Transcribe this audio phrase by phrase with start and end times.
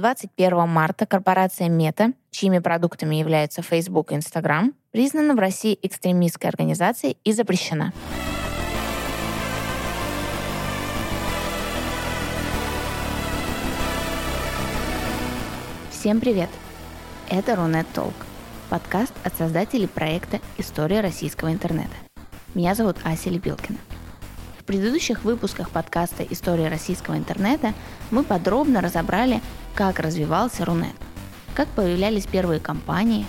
[0.00, 7.18] 21 марта корпорация Мета, чьими продуктами являются Facebook и Instagram, признана в России экстремистской организацией
[7.22, 7.92] и запрещена.
[15.90, 16.48] Всем привет!
[17.28, 18.14] Это Рунет Толк,
[18.70, 21.92] подкаст от создателей проекта «История российского интернета».
[22.54, 23.76] Меня зовут Ася Лепилкина.
[24.58, 27.74] В предыдущих выпусках подкаста «История российского интернета»
[28.10, 29.42] мы подробно разобрали,
[29.80, 30.94] как развивался Рунет,
[31.54, 33.24] как появлялись первые компании,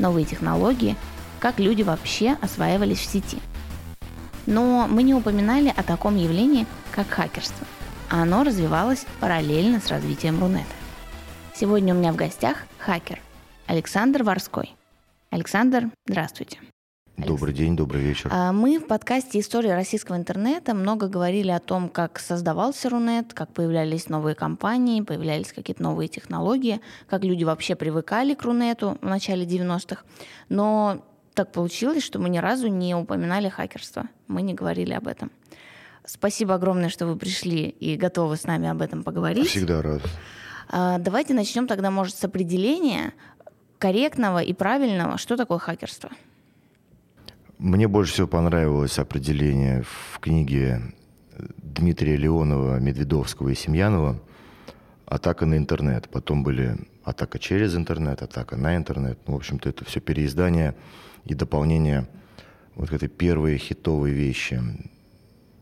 [0.00, 0.96] новые технологии,
[1.38, 3.38] как люди вообще осваивались в сети.
[4.46, 7.64] Но мы не упоминали о таком явлении, как хакерство,
[8.08, 10.74] оно развивалось параллельно с развитием Рунета.
[11.54, 13.20] Сегодня у меня в гостях хакер
[13.68, 14.74] Александр Ворской.
[15.30, 16.58] Александр, здравствуйте.
[17.18, 18.30] Добрый день, добрый вечер.
[18.32, 23.52] А, мы в подкасте «История российского интернета» много говорили о том, как создавался Рунет, как
[23.52, 29.44] появлялись новые компании, появлялись какие-то новые технологии, как люди вообще привыкали к Рунету в начале
[29.44, 30.02] 90-х.
[30.48, 31.04] Но
[31.34, 34.08] так получилось, что мы ни разу не упоминали хакерство.
[34.26, 35.30] Мы не говорили об этом.
[36.06, 39.48] Спасибо огромное, что вы пришли и готовы с нами об этом поговорить.
[39.48, 40.02] Всегда рад.
[40.68, 43.12] А, давайте начнем тогда, может, с определения
[43.78, 46.10] корректного и правильного, что такое хакерство.
[47.62, 50.82] Мне больше всего понравилось определение в книге
[51.58, 54.20] Дмитрия Леонова, Медведовского и Семьянова
[55.06, 56.08] «Атака на интернет».
[56.08, 59.20] Потом были «Атака через интернет», «Атака на интернет».
[59.28, 60.74] Ну, в общем-то, это все переиздание
[61.24, 62.08] и дополнение
[62.74, 64.60] вот этой первой хитовой вещи.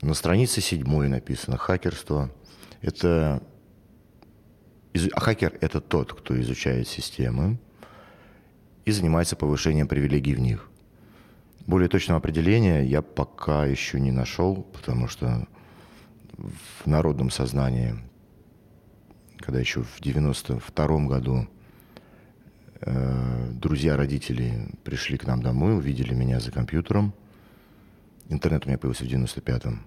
[0.01, 2.31] На странице седьмой написано «Хакерство».
[2.81, 3.42] Это
[5.12, 7.59] а хакер– это тот, кто изучает системы
[8.87, 10.70] и занимается повышением привилегий в них.
[11.71, 15.47] Более точного определения я пока еще не нашел, потому что
[16.37, 17.95] в народном сознании,
[19.37, 21.47] когда еще в 92 году
[22.81, 27.15] э, друзья родителей пришли к нам домой, увидели меня за компьютером.
[28.29, 29.86] Интернет у меня появился в 95-м.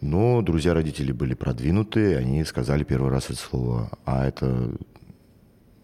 [0.00, 4.72] Но друзья родителей были продвинутые, они сказали первый раз это слово, а это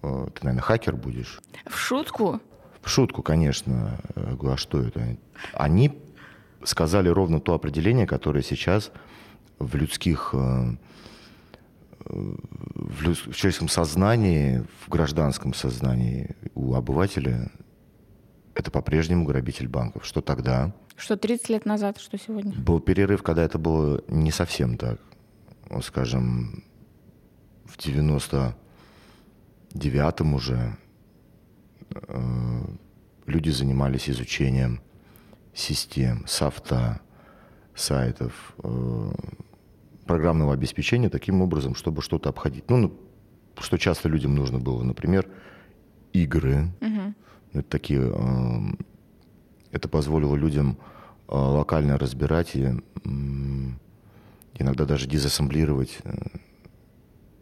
[0.03, 1.41] э, ты, наверное, хакер будешь.
[1.71, 2.41] В шутку?
[2.87, 3.99] В шутку, конечно.
[4.15, 5.17] Я говорю, а что это?
[5.53, 5.99] Они
[6.63, 8.93] сказали ровно то определение, которое сейчас
[9.59, 10.77] в людских э,
[12.05, 13.19] в, люд...
[13.19, 17.51] в человеческом сознании, в гражданском сознании у обывателя
[18.55, 20.07] это по-прежнему грабитель банков.
[20.07, 20.73] Что тогда?
[20.95, 22.53] Что 30 лет назад, что сегодня?
[22.53, 25.01] Был перерыв, когда это было не совсем так.
[25.71, 26.63] Вот, скажем,
[27.65, 30.86] в 99-м уже э,
[33.27, 34.81] люди занимались изучением
[35.55, 37.01] систем, софта,
[37.75, 39.13] сайтов, э,
[40.07, 42.69] программного обеспечения таким образом, чтобы что-то обходить.
[42.71, 42.99] Ну, ну
[43.59, 45.27] что часто людям нужно было, например,
[46.13, 46.69] игры.
[46.81, 47.15] Угу.
[47.55, 48.85] Это такие э,
[49.73, 50.79] это позволило людям
[51.29, 52.69] э, локально разбирать и
[54.59, 56.15] иногда даже дезассемблировать э,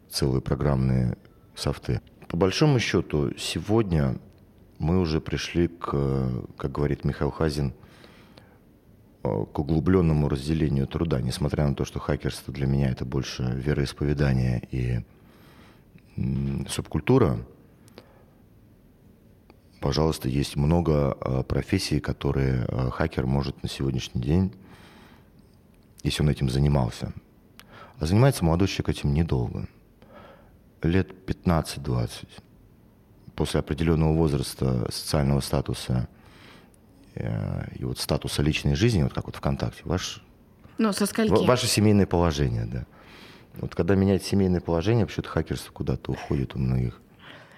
[0.09, 1.17] целые программные
[1.55, 2.01] софты.
[2.27, 4.17] По большому счету, сегодня
[4.79, 7.73] мы уже пришли к, как говорит Михаил Хазин,
[9.23, 14.67] э, к углубленному разделению труда, несмотря на то, что хакерство для меня это больше вероисповедание
[14.71, 14.99] и
[16.69, 17.37] субкультура,
[19.81, 24.53] пожалуйста, есть много э, профессий, которые э, хакер может на сегодняшний день,
[26.03, 27.13] если он этим занимался.
[27.99, 29.67] А занимается молодой человек этим недолго.
[30.81, 32.27] Лет 15-20.
[33.35, 36.07] После определенного возраста, социального статуса
[37.15, 40.23] э, и вот статуса личной жизни, вот как вот ВКонтакте, ваш,
[40.77, 41.45] ну, со скольки?
[41.45, 42.85] ваше семейное положение, да.
[43.57, 47.01] Вот когда меняется семейное положение, вообще-то хакерство куда-то уходит у многих.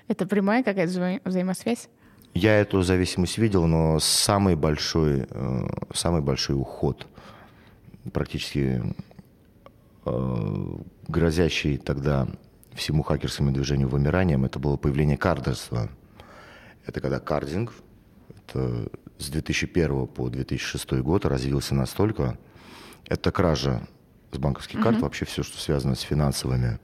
[0.07, 1.89] Это прямая какая-то вза- взаимосвязь?
[2.33, 7.07] Я эту зависимость видел, но самый большой, э, самый большой уход,
[8.13, 8.83] практически
[10.05, 10.77] э,
[11.07, 12.27] грозящий тогда
[12.77, 15.89] всему хакерскому движению вымиранием, это было появление кардерства.
[16.85, 17.73] Это когда кардинг,
[18.29, 22.37] это с 2001 по 2006 год развился настолько,
[23.07, 23.85] это кража
[24.31, 25.01] с банковских карт, mm-hmm.
[25.01, 26.79] вообще все, что связано с финансовыми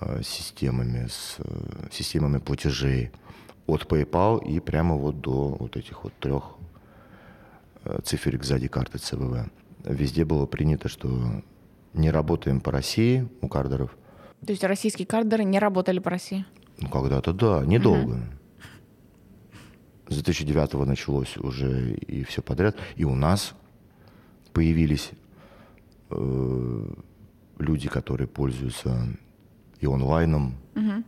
[0.00, 3.10] э, системами, с э, системами платежей,
[3.66, 6.56] от PayPal и прямо вот до вот этих вот трех
[7.84, 9.50] э, циферик сзади карты ЦВВ.
[9.84, 11.42] Везде было принято, что
[11.92, 13.96] не работаем по России у кардеров.
[14.44, 16.44] То есть российские кардеры не работали по России?
[16.80, 18.14] Ну, когда-то да, недолго.
[18.14, 18.22] Угу.
[20.08, 22.76] С 2009 началось уже и все подряд.
[22.96, 23.54] И у нас
[24.52, 25.10] появились
[26.10, 26.86] э,
[27.58, 29.16] люди, которые пользуются
[29.80, 31.04] и онлайном, Мгм.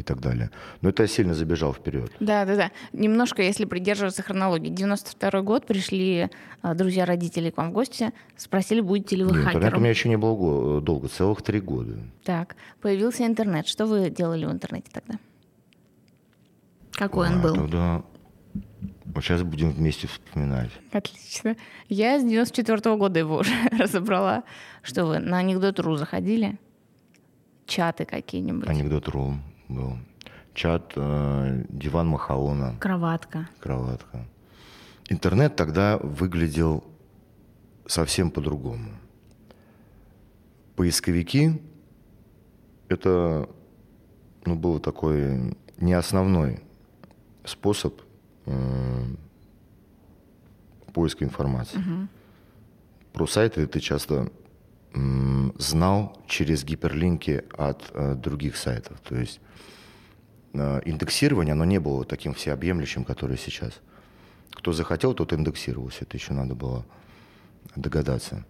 [0.00, 0.50] И так далее.
[0.80, 2.10] Но это я сильно забежал вперед.
[2.20, 2.70] Да, да, да.
[2.92, 4.68] Немножко, если придерживаться хронологии.
[4.70, 6.28] 92 год пришли
[6.62, 9.80] э, друзья родителей к вам в гости, спросили, будете ли вы Нет, интернет у хакером.
[9.82, 11.98] меня еще не было го- долго, целых три года.
[12.24, 13.66] Так, появился интернет.
[13.68, 15.14] Что вы делали в интернете тогда?
[16.92, 17.54] Какой он А, был?
[17.54, 18.02] Тогда...
[19.06, 20.70] Вот сейчас будем вместе вспоминать.
[20.92, 21.56] Отлично.
[21.88, 24.44] Я с 94 года его уже разобрала.
[24.82, 26.58] Что вы, на анекдот.ру заходили?
[27.66, 28.68] Чаты какие-нибудь?
[28.68, 29.34] Анекдот.ру
[29.70, 29.98] был.
[30.54, 33.48] Чат, э, диван Махаона, Кроватка.
[33.60, 34.26] кроватка.
[35.08, 36.84] Интернет тогда выглядел
[37.86, 38.90] совсем по-другому.
[40.76, 41.60] Поисковики–
[42.88, 43.48] это
[44.44, 46.60] ну, был такой не основной
[47.44, 48.00] способ
[48.46, 49.04] э,
[50.92, 51.80] поиска информации.
[53.12, 54.30] Про сайты ты часто
[55.56, 58.98] знал через гиперлинки от э, других сайтов.
[59.00, 59.40] То есть
[60.52, 63.80] э, индексирование, оно не было таким всеобъемлющим, которое сейчас.
[64.52, 65.98] Кто захотел, тот индексировался.
[66.02, 66.84] Это еще надо было
[67.76, 68.44] догадаться.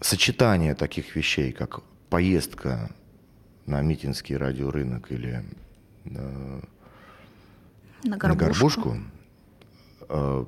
[0.00, 2.90] Сочетание таких вещей, как поездка
[3.66, 5.44] на Митинский радиорынок или
[6.04, 6.60] э,
[8.04, 8.36] На на горбушку.
[8.44, 8.96] горбушку,
[10.08, 10.44] э,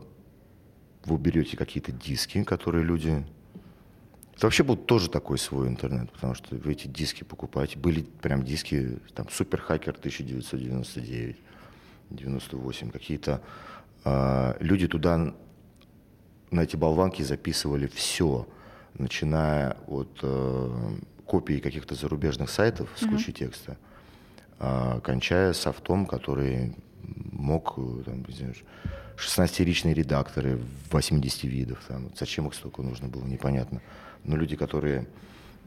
[1.04, 3.24] вы берете какие-то диски, которые люди...
[4.34, 7.78] Это вообще был тоже такой свой интернет, потому что вы эти диски покупаете.
[7.78, 11.36] Были прям диски, там, Суперхакер 1999,
[12.10, 13.42] 98, какие-то...
[14.04, 15.34] э, люди туда
[16.50, 18.46] на эти болванки записывали все,
[18.94, 20.96] начиная от э,
[21.26, 23.78] копий каких-то зарубежных сайтов с кучей текста,
[24.58, 28.54] а, кончая софтом, который мог, э, там, не знаю,
[29.16, 31.78] 16-ричные редакторы 80 видов.
[31.88, 32.10] Там.
[32.18, 33.80] Зачем их столько нужно было, непонятно.
[34.24, 35.06] Но люди, которые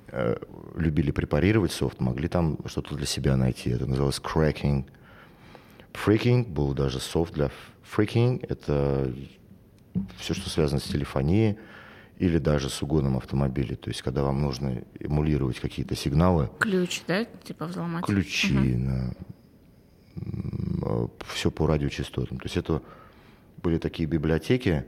[0.08, 0.36] э,
[0.76, 3.70] любили препарировать софт, могли там что-то для себя найти.
[3.70, 4.86] Это называлось cracking.
[5.94, 7.50] Freaking был даже софт для
[7.96, 8.46] freaking.
[8.48, 9.14] Это
[10.18, 11.58] все, что связано с телефонией
[12.18, 13.76] или даже с угоном автомобиля.
[13.76, 17.26] То есть, когда вам нужно эмулировать какие-то сигналы, Ключ, да?
[17.26, 18.06] Типа взломать.
[18.06, 18.78] ключи,
[21.34, 22.38] все по радиочастотам.
[22.38, 22.82] То есть это
[23.62, 24.86] были такие библиотеки,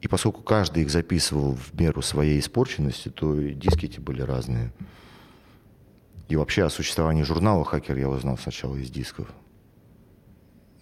[0.00, 4.72] и поскольку каждый их записывал в меру своей испорченности, то и диски эти были разные.
[6.28, 9.28] И вообще о существовании журнала «Хакер» я узнал сначала из дисков.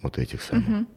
[0.01, 0.87] Вот этих самых.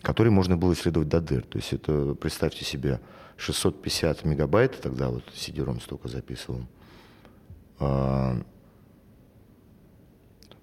[0.00, 1.42] Которые можно было исследовать до дыр.
[1.42, 3.00] То есть это, представьте себе,
[3.36, 6.66] 650 мегабайт, тогда вот CD-ROM столько записывал.
[7.78, 8.40] А,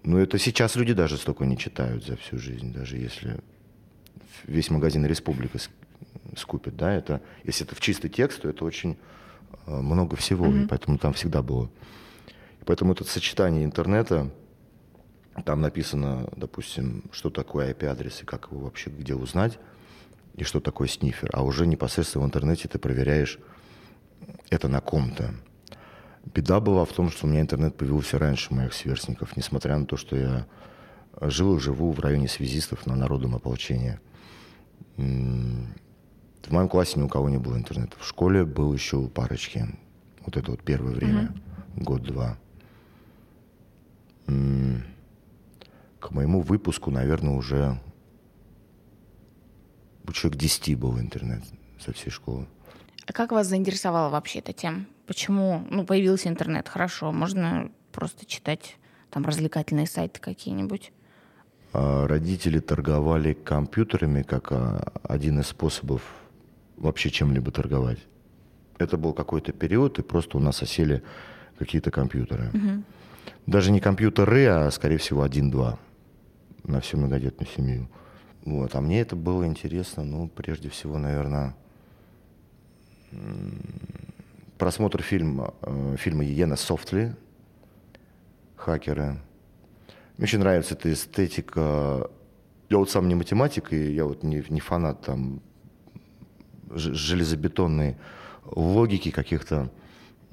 [0.03, 3.39] ну, это сейчас люди даже столько не читают за всю жизнь, даже если
[4.45, 5.59] весь магазин «Республика»
[6.37, 8.97] скупит, да, это, если это в чистый текст, то это очень
[9.67, 11.69] э, много всего, и поэтому там всегда было.
[12.61, 14.31] И поэтому это сочетание интернета,
[15.45, 19.59] там написано, допустим, что такое IP-адрес и как его вообще где узнать,
[20.35, 21.29] и что такое снифер.
[21.33, 23.39] А уже непосредственно в интернете ты проверяешь
[24.49, 25.33] это на ком-то.
[26.25, 29.97] Беда была в том, что у меня интернет появился раньше моих сверстников, несмотря на то,
[29.97, 30.45] что я
[31.19, 33.99] жил и живу в районе связистов на народном ополчении.
[36.43, 37.95] В моем классе ни у кого не было интернета.
[37.99, 39.67] В школе был еще у парочки.
[40.25, 41.33] Вот это вот первое время,
[41.75, 42.37] год-два.
[44.27, 44.83] М,
[45.99, 47.79] К моему выпуску, наверное, уже
[50.13, 51.43] человек 10 был интернет
[51.79, 52.45] со всей школы.
[53.07, 54.85] А как вас заинтересовала вообще эта тема?
[55.07, 56.67] Почему ну, появился интернет?
[56.67, 58.77] Хорошо, можно просто читать
[59.09, 60.91] там развлекательные сайты какие-нибудь.
[61.73, 66.01] А Родители торговали компьютерами как а, один из способов
[66.81, 67.99] вообще чем-либо торговать.
[68.77, 71.03] Это был какой-то период, и просто у нас осели
[71.57, 72.51] какие-то компьютеры.
[73.45, 75.77] Даже не компьютеры, а, скорее всего, один-два
[76.63, 77.87] на всю многодетную семью.
[78.43, 78.75] Вот.
[78.75, 81.55] А мне это было интересно, ну, прежде всего, наверное,
[84.57, 87.15] просмотр фильма, э, фильма Иена Софтли
[88.55, 89.19] «Хакеры».
[90.17, 92.09] Мне очень нравится эта эстетика.
[92.69, 95.41] Я вот сам не математик, и я вот не, не фанат там
[96.75, 97.97] железобетонной
[98.45, 99.71] логики каких-то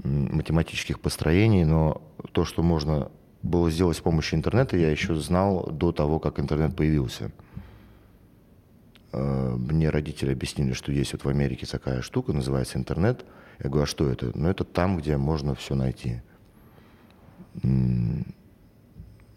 [0.03, 2.03] математических построений, но
[2.33, 3.11] то, что можно
[3.43, 7.31] было сделать с помощью интернета, я еще знал до того, как интернет появился.
[9.13, 13.25] Э, Мне родители объяснили, что есть вот в Америке такая штука, называется интернет.
[13.59, 14.31] Я говорю, а что это?
[14.35, 16.23] Ну, это там, где можно все найти.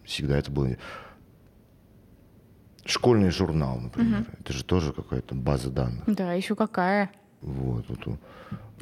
[0.04, 0.78] Всегда это было...
[2.86, 4.26] Школьный журнал, например.
[4.40, 6.04] Это же тоже какая-то база данных.
[6.08, 7.12] Да, еще какая.
[7.42, 8.20] Вот, вот,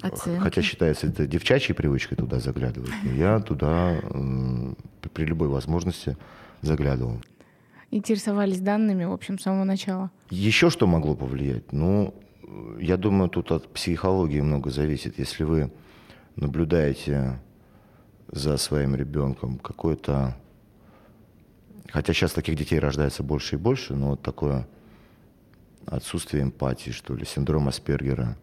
[0.01, 0.41] Оценки.
[0.41, 2.91] Хотя считается это девчачьей привычкой туда заглядывать.
[3.03, 4.73] Но я туда э,
[5.13, 6.17] при любой возможности
[6.61, 7.21] заглядывал.
[7.91, 10.11] Интересовались данными, в общем, с самого начала.
[10.29, 11.73] Еще что могло повлиять?
[11.73, 12.13] Ну,
[12.79, 15.19] я думаю, тут от психологии много зависит.
[15.19, 15.71] Если вы
[16.35, 17.39] наблюдаете
[18.31, 20.37] за своим ребенком какой-то...
[21.91, 24.67] Хотя сейчас таких детей рождается больше и больше, но вот такое
[25.85, 28.37] отсутствие эмпатии, что ли, синдром Аспергера.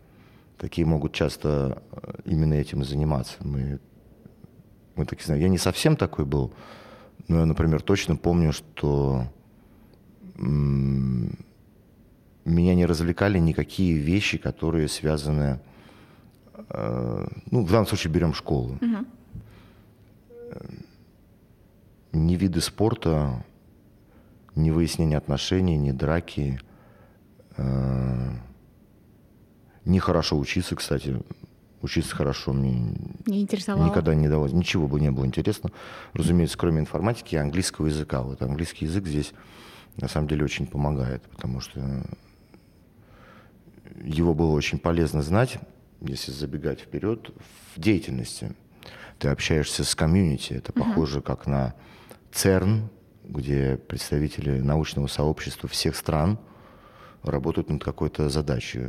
[0.58, 3.36] Такие могут часто э, именно этим и заниматься.
[3.40, 3.78] Мы,
[4.96, 5.42] мы такие знаем.
[5.42, 6.52] Я не совсем такой был,
[7.28, 9.26] но я, например, точно помню, что
[10.38, 11.38] м-
[12.44, 15.60] меня не развлекали никакие вещи, которые связаны,
[16.70, 18.78] э, ну, в данном случае берем школу.
[18.80, 19.06] Мгм.
[22.16, 23.44] Ни виды спорта,
[24.54, 26.58] ни выяснение отношений, ни драки,
[27.58, 28.30] э,
[29.84, 31.20] ни хорошо учиться, кстати.
[31.82, 32.96] Учиться хорошо мне
[33.26, 33.86] Не интересовало?
[33.86, 34.52] никогда не давалось.
[34.52, 35.70] Ничего бы не было интересно.
[36.14, 38.22] Разумеется, кроме информатики и английского языка.
[38.22, 39.34] Вот английский язык здесь
[39.98, 42.02] на самом деле очень помогает, потому что
[44.02, 45.58] его было очень полезно знать,
[46.00, 47.30] если забегать вперед,
[47.74, 48.52] в деятельности.
[49.18, 51.74] Ты общаешься с комьюнити, это похоже как на
[52.32, 52.88] ЦЕРН,
[53.24, 56.38] где представители научного сообщества всех стран
[57.22, 58.88] работают над какой-то задачей.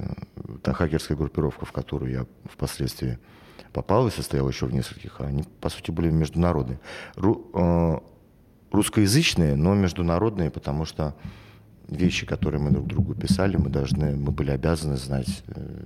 [0.61, 3.17] Та хакерская группировка, в которую я впоследствии
[3.73, 6.79] попал и состоял еще в нескольких, они, по сути, были международные.
[7.15, 7.99] Ру- э,
[8.71, 11.15] русскоязычные, но международные, потому что
[11.87, 15.83] вещи, которые мы друг другу писали, мы должны, мы были обязаны знать э,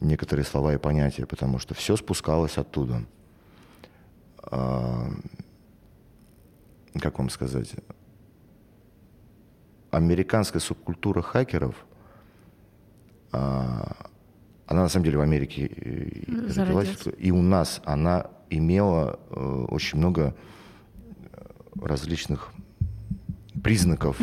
[0.00, 3.04] некоторые слова и понятия, потому что все спускалось оттуда.
[4.42, 5.10] А,
[7.00, 7.74] как вам сказать?
[9.90, 11.86] Американская субкультура хакеров,
[13.32, 14.10] а,
[14.66, 17.08] она на самом деле в Америке э, родилась, Зародилась.
[17.18, 20.34] и у нас она имела э, очень много
[21.32, 21.44] э,
[21.80, 22.52] различных
[23.62, 24.18] признаков,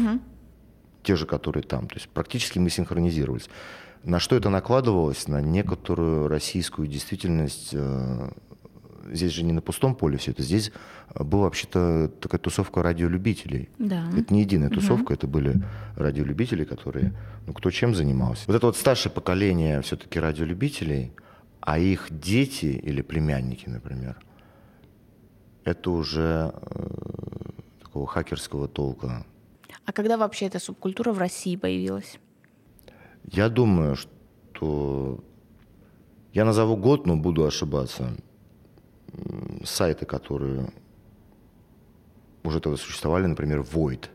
[1.04, 1.88] те же, которые там.
[1.88, 3.50] То есть практически мы синхронизировались.
[4.04, 5.28] На что это накладывалось?
[5.28, 7.74] На некоторую российскую действительность.
[9.12, 10.42] Здесь же не на пустом поле все это.
[10.42, 10.72] Здесь
[11.14, 13.70] э, была вообще-то такая тусовка радиолюбителей.
[13.78, 14.10] Да.
[14.18, 15.62] Это не единая тусовка, это были
[15.96, 17.14] радиолюбители, которые,
[17.46, 18.44] ну, кто чем занимался.
[18.48, 21.12] Вот это вот старшее поколение все-таки радиолюбителей,
[21.60, 24.18] а их дети или племянники, например,
[25.64, 29.26] это уже э, такого хакерского толка.
[29.86, 32.20] А когда вообще эта субкультура в России появилась?
[33.26, 35.24] Я думаю, что
[36.34, 38.16] я назову год, но буду ошибаться.
[39.64, 40.72] Сайты, которые
[42.44, 44.06] уже тогда существовали, например, Void.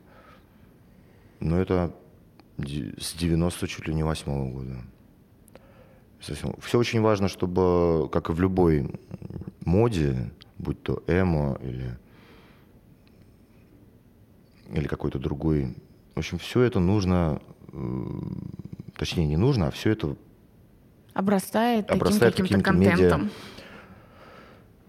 [1.40, 1.94] Но это
[2.58, 4.76] с 90 чуть ли не восьмого года.
[6.18, 8.90] Все очень важно, чтобы, как и в любой
[9.64, 11.98] моде, будь то эмо или,
[14.72, 15.76] или какой-то другой,
[16.14, 17.40] в общем, все это нужно,
[17.72, 18.04] э,
[18.96, 20.16] точнее не нужно, а все это
[21.12, 23.30] Обрастает, Обрастает таким каким-то какими-то медиа- контентом.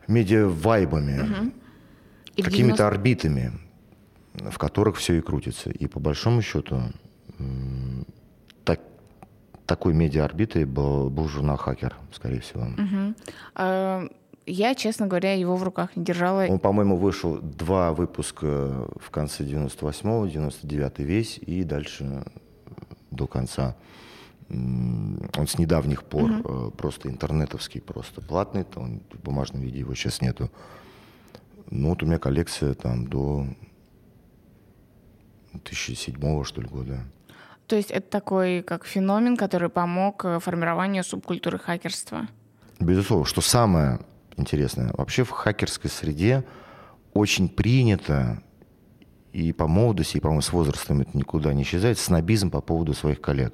[0.08, 1.52] Медиа-вайбами,
[2.38, 3.52] в какими-то 90 орбитами,
[4.34, 5.70] в которых все и крутится.
[5.70, 6.82] И по большому счету
[8.64, 8.80] так,
[9.66, 12.66] такой медиа-орбитой был, был журнал «Хакер», скорее всего.
[12.66, 13.16] Мгм.
[13.56, 14.08] А,
[14.50, 16.46] Я, честно говоря, его в руках не держала.
[16.48, 22.24] Он, по-моему, вышел два выпуска в конце 98-го, 99-й весь, и дальше
[23.12, 23.76] до конца.
[24.50, 29.94] Он с недавних пор э, просто интернетовский, просто платный, то он в бумажном виде его
[29.94, 30.50] сейчас нету.
[31.70, 33.46] Ну вот у меня коллекция там до
[35.52, 37.04] 2007 что ли года.
[37.68, 42.28] То есть это такой как феномен, который помог э, формированию субкультуры хакерства.
[42.80, 44.00] Безусловно, что самое
[44.38, 46.46] интересное, вообще в хакерской среде
[47.14, 48.42] очень принято,
[49.34, 53.20] и по молодости, и, по-моему, с возрастом это никуда не исчезает, снобизм по поводу своих
[53.20, 53.54] коллег.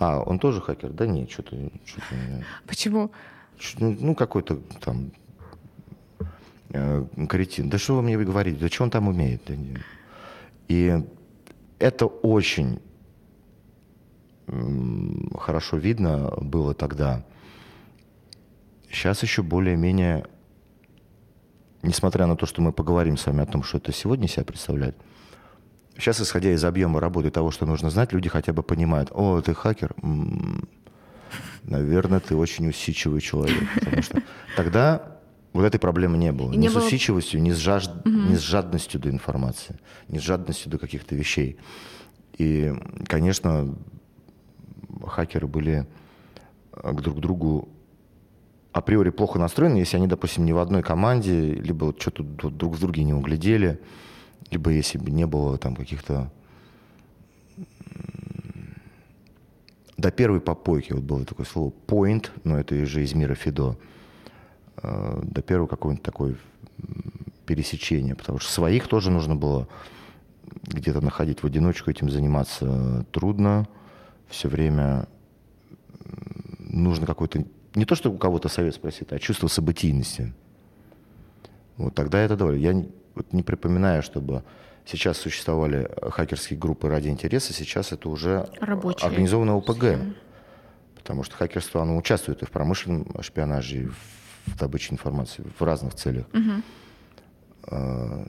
[0.00, 0.90] А, он тоже хакер?
[0.90, 1.54] Да нет, что-то...
[1.54, 1.70] не-
[2.66, 3.12] Почему?
[3.78, 5.12] Ну, ну, какой-то там
[6.70, 7.68] э, каретин.
[7.68, 8.58] Да что вы мне говорите?
[8.58, 9.42] Да что он там умеет?
[9.46, 9.76] Да не-
[10.68, 11.02] И
[11.78, 12.80] это очень
[15.38, 17.24] хорошо видно было тогда.
[18.90, 20.26] Сейчас еще более-менее,
[21.82, 24.96] несмотря на то, что мы поговорим с вами о том, что это сегодня себя представляет,
[25.96, 29.54] сейчас, исходя из объема работы того, что нужно знать, люди хотя бы понимают, о, ты
[29.54, 29.94] хакер,
[31.64, 33.58] наверное, ты очень усидчивый человек.
[33.80, 34.22] Потому что
[34.56, 35.16] тогда
[35.52, 36.52] вот этой проблемы не было.
[36.52, 39.78] И ни не с было- усидчивостью, ни с, жаж- ни с жадностью до информации,
[40.08, 41.56] ни с жадностью до каких-то вещей.
[42.38, 42.72] И,
[43.06, 43.74] конечно,
[45.06, 45.86] хакеры были
[46.72, 47.68] к друг другу
[48.72, 52.80] априори плохо настроены, если они, допустим, не в одной команде, либо вот что-то друг с
[52.80, 53.80] другом не углядели,
[54.50, 56.30] либо если бы не было там каких-то
[59.96, 63.76] до первой попойки, вот было такое слово point, но это же из мира Фидо,
[64.82, 66.36] э, до первого какого-нибудь такой
[67.46, 69.68] пересечения, потому что своих тоже нужно было
[70.62, 73.68] где-то находить в одиночку, этим заниматься трудно,
[74.28, 75.08] все время
[76.58, 77.44] нужно какой-то,
[77.74, 80.32] не то, что у кого-то совет спросить, а чувство событийности.
[81.76, 82.58] Вот тогда это довольно.
[82.58, 84.42] Я вот не припоминаю, чтобы
[84.84, 89.84] сейчас существовали хакерские группы ради интереса, сейчас это уже Рабочие организованное ОПГ.
[90.96, 93.86] Потому что хакерство, оно участвует и в промышленном шпионаже, и
[94.46, 96.26] в добыче информации в разных целях.
[96.32, 96.62] Угу.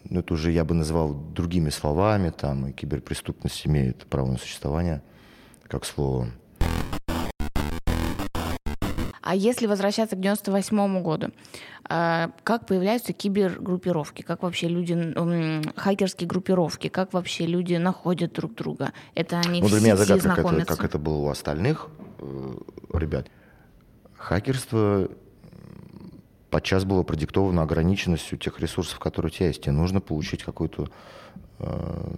[0.09, 5.01] Ну, это уже я бы назвал другими словами, там, и киберпреступность имеет право на существование,
[5.67, 6.27] как слово.
[9.21, 11.31] А если возвращаться к 98 году,
[11.83, 15.13] а, как появляются кибергруппировки, как вообще люди,
[15.75, 18.93] хакерские группировки, как вообще люди находят друг друга?
[19.13, 20.73] Это они ну, для в меня загадка, как знакомятся?
[20.73, 22.53] это, как это было у остальных э,
[22.93, 23.27] ребят.
[24.17, 25.09] Хакерство
[26.49, 29.61] подчас было продиктовано ограниченностью тех ресурсов, которые у тебя есть.
[29.61, 30.89] Тебе нужно получить какую-то
[31.59, 32.13] э,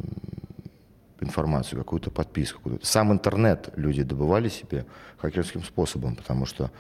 [1.24, 2.60] информацию, какую-то подписку.
[2.60, 2.86] Какую-то.
[2.86, 4.86] Сам интернет люди добывали себе
[5.18, 6.72] хакерским способом, потому что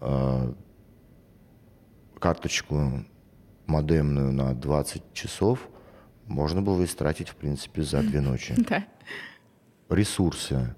[0.00, 0.52] э,
[2.18, 3.04] карточку
[3.66, 5.68] модемную на 20 часов
[6.26, 8.54] можно было истратить, в принципе, за две ночи.
[8.68, 8.84] Да.
[9.88, 10.72] Ресурсы,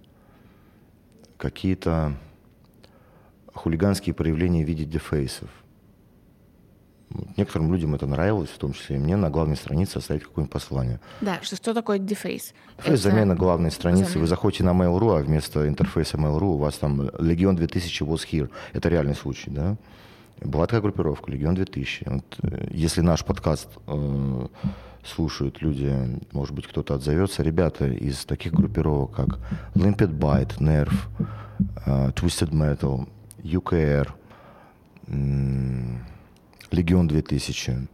[1.36, 2.16] какие-то
[3.52, 5.50] хулиганские проявления в виде дефейсов.
[7.37, 11.00] Некоторым людям это нравилось, в том числе и мне, на главной странице оставить какое-нибудь послание.
[11.21, 12.54] Да, что, что такое дефейс?
[12.78, 14.04] Дефейс замена главной страницы.
[14.04, 14.21] замена.
[14.21, 18.50] Вы заходите на Mail.ru, а вместо интерфейса Mail.ru у вас там Легион 2000 was here.
[18.73, 19.76] Это реальный случай, да?
[20.40, 22.04] Была такая группировка, Легион 2000.
[22.07, 24.47] Вот, э, если наш подкаст э,
[25.04, 29.38] слушают люди, может быть, кто-то отзовется, ребята из таких группировок, как
[29.75, 30.92] Limpid Byte, Nerf,
[31.87, 33.09] э, Twisted Metal,
[33.42, 34.09] UKR,
[36.72, 37.88] Легион 2000,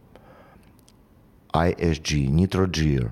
[1.53, 3.11] ISG, Nitro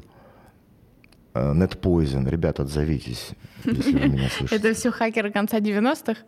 [1.34, 2.30] э, NetPoison.
[2.30, 3.32] Ребята, отзовитесь,
[3.66, 4.56] если вы меня слышите.
[4.56, 6.22] Это все хакеры конца 90-х?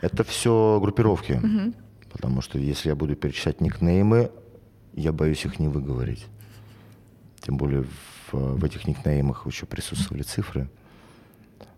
[0.00, 1.40] Это все группировки.
[2.12, 4.30] Потому что если я буду перечислять никнеймы,
[4.92, 6.26] я боюсь их не выговорить.
[7.40, 10.70] Тем более в, в этих никнеймах еще присутствовали цифры.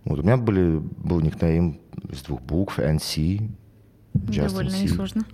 [0.04, 3.50] Вот у меня были, был никнейм из двух букв, NC,
[4.14, 4.82] Justin Довольно C.
[4.82, 5.24] несложно.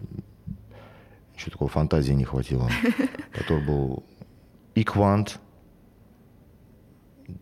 [1.37, 2.71] Еще такого фантазии не хватило.
[3.37, 4.05] Потом был
[4.75, 5.39] Equant,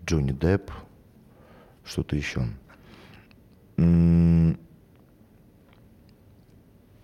[0.07, 0.71] Джонни Депп,
[1.85, 2.47] что-то еще.
[3.77, 4.59] М,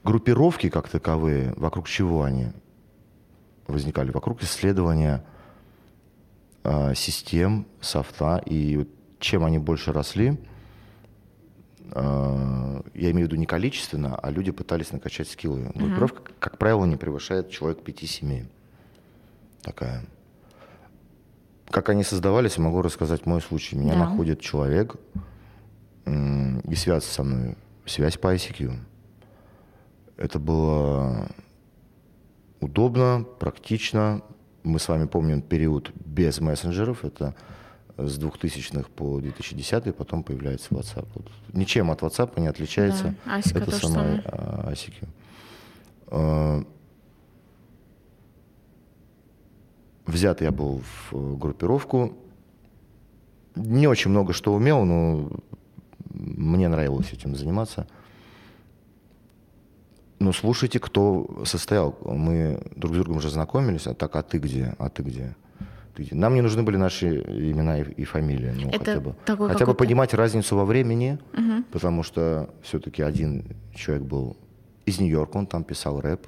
[0.07, 2.53] Группировки как таковые, вокруг чего они
[3.67, 4.13] возникали?
[4.13, 5.25] Вокруг исследования
[6.63, 8.41] а, систем, софта.
[8.47, 10.39] И чем они больше росли,
[11.95, 15.71] я имею в виду не количественно, а люди пытались накачать скиллы.
[15.75, 18.47] Группировка, как- правило, не превышает человек 5-7.
[19.63, 20.05] Такая.
[21.71, 23.77] Как они создавались, могу рассказать мой случай.
[23.77, 23.99] Меня Да.
[24.01, 24.97] находит человек
[26.07, 27.57] и связывается со мной.
[27.85, 28.79] Связь по ICQ.
[30.17, 31.29] Это было
[32.61, 34.23] удобно, практично.
[34.63, 37.05] Мы с вами помним период без мессенджеров.
[37.05, 37.35] Это
[37.97, 41.07] с 2000-х по 2010 потом появляется WhatsApp.
[41.15, 43.15] Вот ничем от WhatsApp не отличается.
[43.25, 44.23] Да, ICQ это самое самое.
[44.27, 44.73] а.
[46.09, 46.65] А,
[50.07, 52.17] Взят я был в э, группировку.
[53.57, 55.31] Не очень много что умел, но
[56.11, 57.89] мне нравилось этим заниматься.
[60.19, 61.99] Ну, слушайте, кто состоял.
[62.05, 63.87] Мы друг с другом уже знакомились.
[63.87, 64.75] А так, а ты где?
[64.79, 65.35] А ты где?
[66.13, 68.53] Нам не нужны были наши имена и, и фамилии.
[68.55, 71.19] Ну, Это хотя бы, такой хотя бы понимать разницу во времени,
[71.73, 74.37] потому что все-таки один человек был
[74.85, 76.27] из Нью-Йорка, он там писал рэп,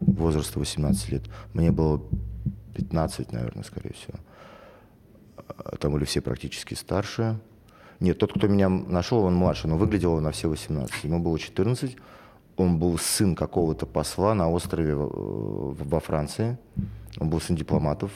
[0.00, 1.22] возраста 18 лет.
[1.52, 2.02] Мне было
[2.74, 4.18] 15, наверное, скорее всего.
[5.36, 7.38] А Там были все практически старше.
[8.00, 11.04] Нет, тот, кто меня нашел, он младше, но выглядел он на все 18.
[11.04, 11.96] Ему было 14.
[12.56, 16.58] Он был сын какого-то посла на острове э, во Франции.
[17.18, 18.10] Он был сын дипломатов,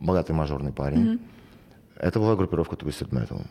[0.00, 1.20] богатый мажорный парень.
[1.96, 3.46] Это была группировка Twisted Metal.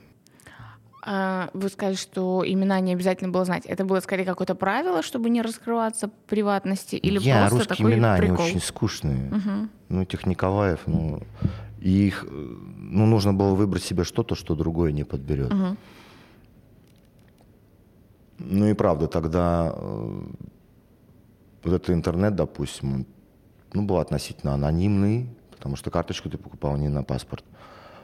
[1.07, 3.65] А, Вы сказали, что имена не обязательно было знать.
[3.65, 8.17] Это было скорее какое-то правило, чтобы не раскрываться приватности, или Я, просто русские такой имена,
[8.17, 8.35] прикол?
[8.37, 9.31] они очень скучные.
[9.89, 11.21] Ну, этих Николаев, ну,
[11.79, 15.53] и их, э, ну, нужно было выбрать себе что-то, что другое не подберет.
[18.39, 20.21] Ну и правда, тогда э,
[21.63, 23.05] вот этот интернет, допустим, он
[23.73, 25.29] ну, был относительно анонимный,
[25.65, 27.43] потому что карточку ты покупал не на паспорт.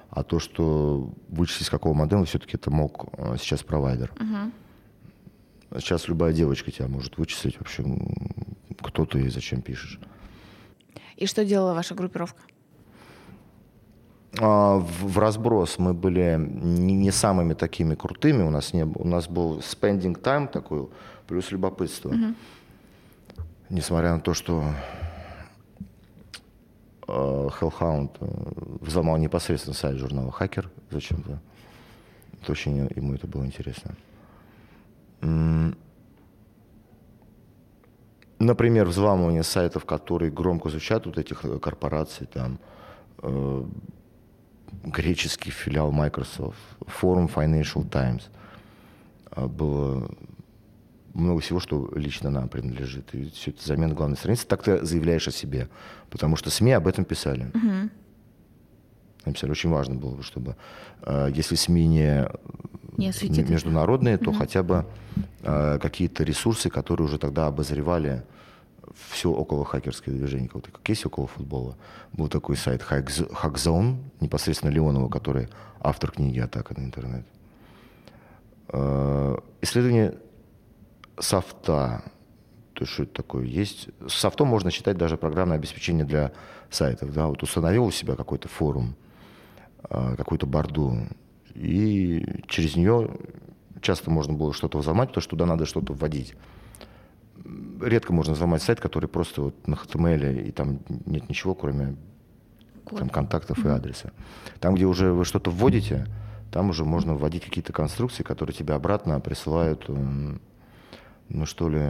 [0.09, 4.11] А то, что вычислить, какого модема, все-таки это мог э, сейчас провайдер.
[4.19, 5.79] Угу.
[5.79, 7.85] Сейчас любая девочка тебя может вычислить вообще,
[8.81, 9.99] кто ты и зачем пишешь.
[11.17, 12.41] И что делала ваша группировка?
[14.39, 18.41] А, в, в разброс мы были не, не самыми такими крутыми.
[18.41, 20.89] У нас, не, у нас был spending time такой,
[21.27, 22.09] плюс любопытство.
[22.09, 22.33] Угу.
[23.69, 24.63] Несмотря на то, что
[27.11, 28.25] Hellhound э,
[28.81, 31.39] взломал непосредственно сайт журнала «Хакер» зачем-то.
[32.41, 33.95] Это очень ему это было интересно.
[38.39, 42.59] Например, взламывание сайтов, которые громко звучат, вот этих э, корпораций, там,
[43.21, 43.63] э,
[44.83, 48.29] греческий филиал Microsoft, форум Financial Times.
[49.35, 50.09] Было
[51.13, 53.13] много всего, что лично нам принадлежит.
[53.13, 54.47] И все это замена главной страницы.
[54.47, 55.67] Так ты заявляешь о себе.
[56.09, 57.51] Потому что СМИ об этом писали.
[57.53, 57.89] Угу.
[59.25, 59.51] Написали.
[59.51, 60.55] Очень важно было, чтобы,
[61.03, 62.29] э, если СМИ не,
[62.97, 64.39] не международные, то угу.
[64.39, 64.85] хотя бы
[65.41, 68.23] какие-то ресурсы, которые уже тогда обозревали
[69.09, 70.49] все около хакерское движение.
[70.53, 71.75] Вот как есть около футбола.
[72.13, 77.25] Был такой сайт Hackzone, непосредственно Леонова, который автор книги «Атака на интернет».
[78.69, 80.15] Э, исследование
[81.21, 82.03] софта.
[82.73, 83.45] То есть что это такое?
[83.45, 83.89] Есть...
[84.07, 86.31] Софтом можно читать даже программное обеспечение для
[86.69, 87.13] сайтов.
[87.13, 87.27] Да?
[87.27, 88.95] Вот установил у себя какой-то форум,
[89.89, 90.95] э, какую-то борду,
[91.53, 93.11] и через нее
[93.81, 96.35] часто можно было что-то взломать, потому что туда надо что-то вводить
[97.81, 101.95] редко можно взломать сайт, который просто вот на HTML, и там нет ничего, кроме
[102.89, 104.11] там, контактов и адреса.
[104.59, 106.07] Там, где уже вы что-то вводите,
[106.51, 109.85] там уже можно вводить какие-то конструкции, которые тебе обратно присылают,
[111.33, 111.81] ну что ли,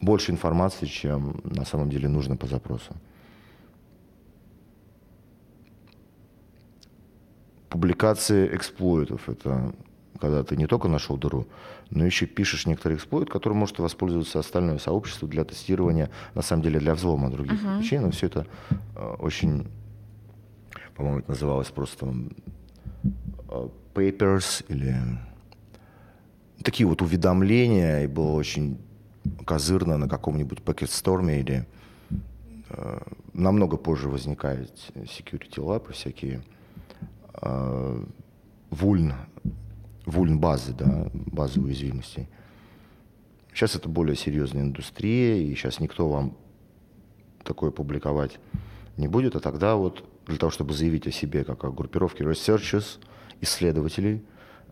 [0.00, 2.94] больше информации, чем на самом деле нужно по запросу.
[7.68, 9.72] Публикации эксплойтов– это
[10.20, 11.48] когда ты не только нашел дыру,
[11.90, 16.78] но еще пишешь некоторый эксплойт, который может воспользоваться остальное сообщество для тестирования, на самом деле
[16.78, 17.80] для взлома других uh-huh.
[17.80, 17.98] вещей.
[17.98, 18.46] Но все это
[18.94, 19.66] э, очень,
[20.94, 22.14] по-моему, это называлось просто
[23.48, 24.94] э, papers или
[26.62, 28.78] такие вот уведомления, и было очень
[29.44, 31.66] козырно на каком-нибудь пакет-сторме или
[32.70, 33.00] э,
[33.32, 36.42] намного позже возникают security lab всякие
[37.40, 38.04] э,
[38.70, 39.14] вульн
[40.06, 42.28] вульн-базы, да, базы уязвимостей.
[43.52, 46.36] Сейчас это более серьезная индустрия, и сейчас никто вам
[47.44, 48.38] такое публиковать
[48.96, 52.98] не будет, а тогда вот для того, чтобы заявить о себе как о группировке researchers,
[53.40, 54.22] исследователей,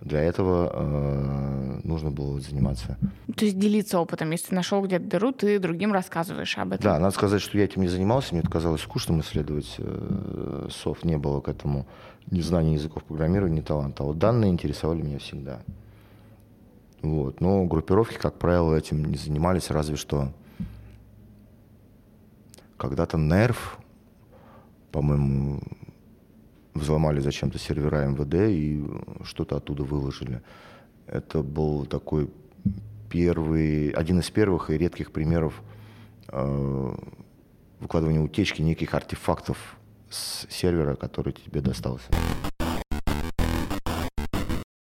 [0.01, 2.97] для этого э, нужно было заниматься.
[3.37, 4.31] То есть делиться опытом.
[4.31, 6.85] Если нашел где-то дыру, ты другим рассказываешь об этом.
[6.85, 8.33] Да, надо сказать, что я этим не занимался.
[8.33, 11.05] Мне это казалось скучным исследовать э, софт.
[11.05, 11.87] Не было к этому
[12.31, 14.03] ни знания языков программирования, ни таланта.
[14.03, 15.61] А вот данные интересовали меня всегда.
[17.03, 17.41] Вот.
[17.41, 20.33] Но группировки, как правило, этим не занимались, разве что
[22.79, 23.79] когда-то Нерв,
[24.93, 25.61] по-моему,
[26.75, 28.85] взломали зачем-то сервера МВД и
[29.25, 30.43] что-то оттуда выложили.
[31.07, 32.31] Это был такой
[33.09, 35.61] первый, один из первых и редких примеров
[36.29, 36.95] э,
[37.81, 39.77] выкладывания утечки неких артефактов
[40.09, 42.07] с сервера, который тебе достался.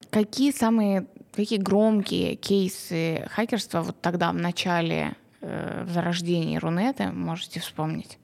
[0.09, 7.59] Какие самые какие громкие кейсы хакерства вот тогда в начале э, в зарождении Рунета можете
[7.59, 8.17] вспомнить,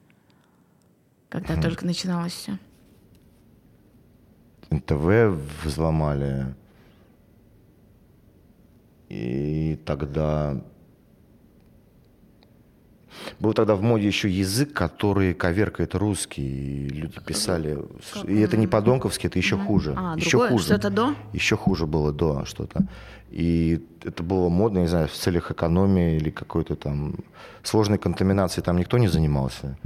[1.30, 1.62] когда mm.
[1.62, 2.58] только начиналось все?
[4.70, 6.54] НТВ взломали.
[9.10, 10.62] И тогда...
[13.40, 16.42] Был тогда в моде еще язык, который коверкает русский.
[16.42, 17.78] И люди писали...
[18.14, 18.26] Как?
[18.26, 19.94] И это не по-донковски, это еще хуже.
[19.96, 20.50] А, еще другое?
[20.50, 20.66] хуже.
[20.66, 21.16] Что-то до?
[21.34, 22.88] Еще хуже было до что-то.
[23.30, 27.16] И это было модно, не знаю, в целях экономии или какой-то там
[27.62, 29.78] сложной контаминации там никто не занимался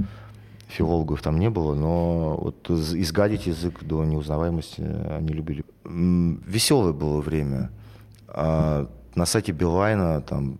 [0.68, 5.64] филологов там не было, но вот изгадить язык до неузнаваемости они любили.
[5.84, 7.70] Веселое было время.
[8.28, 10.58] А на сайте Билайна там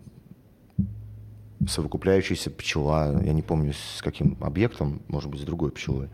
[1.67, 6.09] совокупляющаяся пчела, я не помню с каким объектом, может быть, с другой пчелой.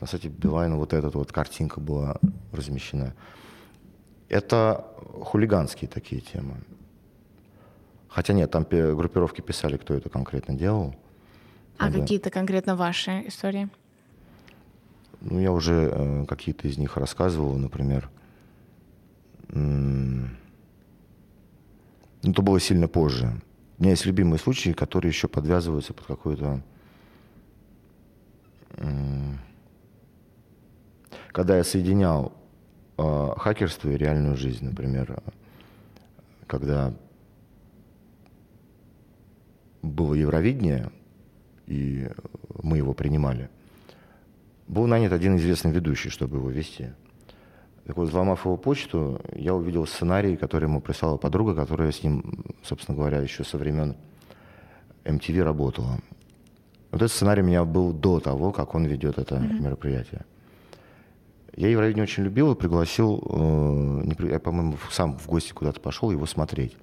[0.00, 2.16] На сайте Билайна вот эта вот картинка была
[2.52, 3.14] размещена.
[4.28, 4.84] Это
[5.20, 6.54] хулиганские такие темы.
[8.08, 10.94] Хотя нет, там группировки писали, кто это конкретно делал.
[11.78, 13.68] А какие-то конкретно ваши истории?
[15.20, 18.10] Ну, я уже э, какие-то из них рассказывал, например.
[19.48, 20.28] Но
[22.22, 23.40] это было сильно позже.
[23.78, 26.60] У меня есть любимые случаи, которые еще подвязываются под какой-то...
[31.32, 32.32] Когда я соединял
[32.96, 35.20] э, хакерство и реальную жизнь, например,
[36.46, 36.94] когда
[39.82, 40.90] было Евровидение,
[41.66, 42.08] и
[42.62, 43.48] мы его принимали,
[44.66, 46.90] был нанят один известный ведущий, чтобы его вести.
[47.86, 52.44] Так вот, взломав его почту, я увидел сценарий, который ему прислала подруга, которая с ним,
[52.62, 53.96] собственно говоря, еще со времен
[55.04, 55.98] MTV работала.
[56.90, 59.60] Вот этот сценарий у меня был до того, как он ведет это mm-hmm.
[59.60, 60.24] мероприятие.
[61.56, 66.26] Я Евровидение очень любил и пригласил, э, я, по-моему, сам в гости куда-то пошел его
[66.26, 66.76] смотреть.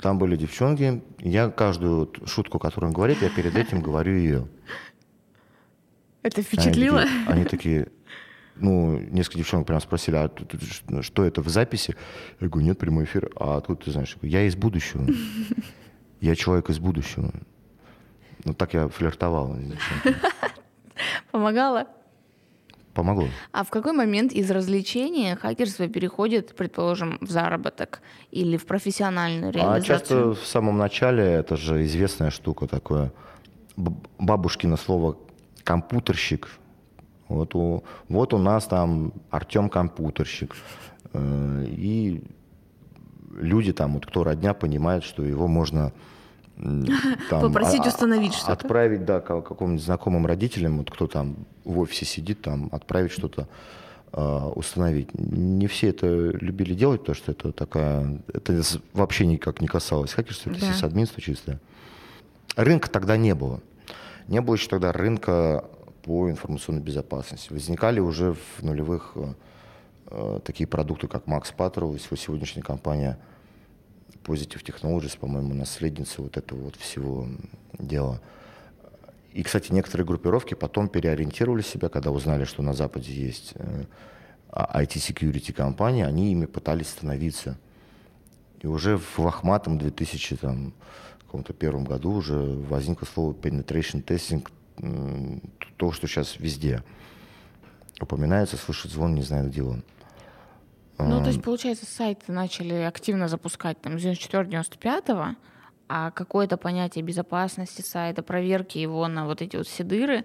[0.00, 4.48] Там были девчонки, я каждую шутку, которую он говорит, я перед этим говорю ее.
[6.22, 7.00] Это впечатлило?
[7.00, 7.88] Они такие, они такие
[8.60, 11.96] ну, несколько девчонок прям спросили, а что это в записи?
[12.40, 13.30] Я говорю, нет, прямой эфир.
[13.36, 14.16] А откуда ты знаешь?
[14.22, 15.06] Я из будущего.
[16.20, 17.32] Я человек из будущего.
[18.44, 19.56] Ну, так я флиртовал.
[21.30, 21.86] Помогала?
[22.98, 23.28] Помогло.
[23.52, 28.00] А в какой момент из развлечения хакерство переходит, предположим, в заработок
[28.32, 29.78] или в профессиональную реализацию?
[29.78, 33.12] А часто в самом начале, это же известная штука такое,
[33.76, 35.16] бабушкино слово
[35.62, 36.48] «компьютерщик»,
[37.28, 40.56] вот у, вот у нас там Артем компьютерщик.
[41.12, 42.24] Э, и
[43.32, 45.92] люди там, вот кто родня, понимает, что его можно
[47.30, 48.52] там, попросить а, установить что-то.
[48.52, 53.48] Отправить, да, какому-нибудь знакомым родителям, вот кто там в офисе сидит, там, отправить что-то
[54.12, 55.08] э, установить.
[55.14, 60.50] Не все это любили делать, потому что это такая, это вообще никак не касалось хакерства,
[60.50, 60.86] это да.
[60.86, 61.60] админство чистое.
[62.56, 63.60] Рынка тогда не было.
[64.26, 65.64] Не было еще тогда рынка
[66.02, 67.52] по информационной безопасности.
[67.52, 69.34] Возникали уже в нулевых э,
[70.10, 73.18] э такие продукты, как Max Patrol, его сегодняшняя компания
[74.28, 77.26] Positive Technologies, по-моему, наследница вот этого вот всего
[77.78, 78.20] дела.
[79.32, 83.54] И, кстати, некоторые группировки потом переориентировали себя, когда узнали, что на Западе есть
[84.50, 87.58] IT-security э, компании, они ими пытались становиться.
[88.60, 90.72] И уже в лохматом 2001
[91.84, 94.46] году уже возникло слово penetration testing,
[95.76, 96.82] то, что сейчас везде
[98.00, 99.82] упоминается, слышит звон, не знаю, где он.
[100.98, 105.36] Ну, то есть, получается, сайты начали активно запускать там с 94-95,
[105.88, 110.24] а какое-то понятие безопасности сайта, проверки его на вот эти вот все дыры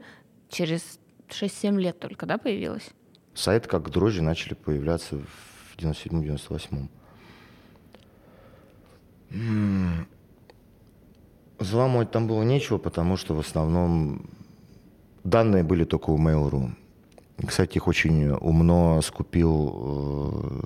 [0.50, 2.90] через 6-7 лет только, да, появилось?
[3.34, 6.88] Сайты как дрожжи начали появляться в 97-98.
[11.60, 14.30] Взламывать там было нечего, потому что в основном
[15.24, 16.72] Данные были только у Mail.ru.
[17.46, 20.64] Кстати, их очень умно скупил,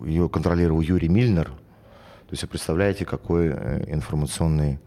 [0.00, 1.46] э, ее контролировал Юрий Мильнер.
[1.46, 4.78] То есть вы представляете, какой э, информационный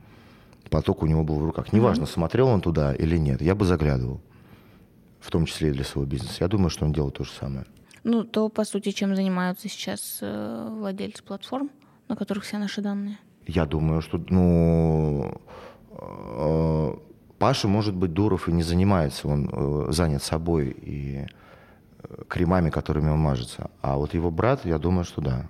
[0.69, 1.71] поток у него был в руках.
[1.73, 2.13] Неважно, mm-hmm.
[2.13, 4.21] смотрел он туда или нет, я бы заглядывал,
[5.19, 6.37] в том числе и для своего бизнеса.
[6.41, 7.65] Я думаю, что он делал то же самое.
[8.03, 11.69] Ну, то, по сути, чем занимаются сейчас э, владельцы платформ,
[12.07, 13.17] на которых все наши данные?
[13.45, 15.41] Я думаю, что, ну,
[17.39, 21.25] Паша, может быть, Дуров и не занимается, он э, занят собой и
[22.03, 23.71] э, кремами, которыми он мажется.
[23.81, 25.49] А вот его брат, я думаю, что да.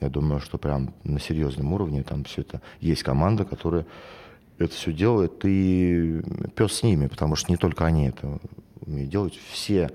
[0.00, 2.62] Я думаю, что прям на серьезном уровне там все это.
[2.80, 3.86] Есть команда, которая
[4.58, 6.22] это все делает, и
[6.54, 8.38] пес с ними, потому что не только они это
[8.86, 9.38] умеют делать.
[9.50, 9.90] Все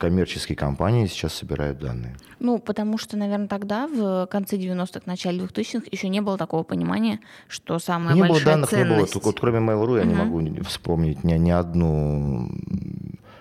[0.00, 2.16] коммерческие компании сейчас собирают данные.
[2.38, 7.20] Ну, потому что, наверное, тогда, в конце 90-х, начале 2000-х, еще не было такого понимания,
[7.48, 8.90] что самая не большая было данных, ценность...
[8.90, 9.06] не было.
[9.06, 10.06] Только, вот, кроме Mail.ru я uh-huh.
[10.06, 12.50] не могу вспомнить ни, ни, одну,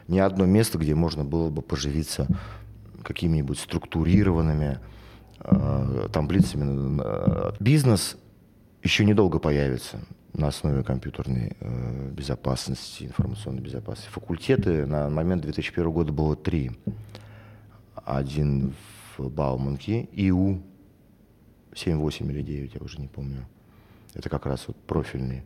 [0.10, 2.28] ни одно место, где можно было бы поживиться
[3.04, 4.80] какими-нибудь структурированными
[5.40, 7.00] э, таблицами.
[7.02, 8.18] Э, бизнес
[8.84, 10.02] еще недолго появится
[10.40, 14.10] на основе компьютерной э, безопасности, информационной безопасности.
[14.12, 16.72] Факультеты на момент 2001 года было три.
[17.96, 18.74] Один
[19.18, 20.62] в Бауманке, ИУ,
[21.74, 23.46] 7-8 или 9, я уже не помню.
[24.14, 25.44] Это как раз вот профильный.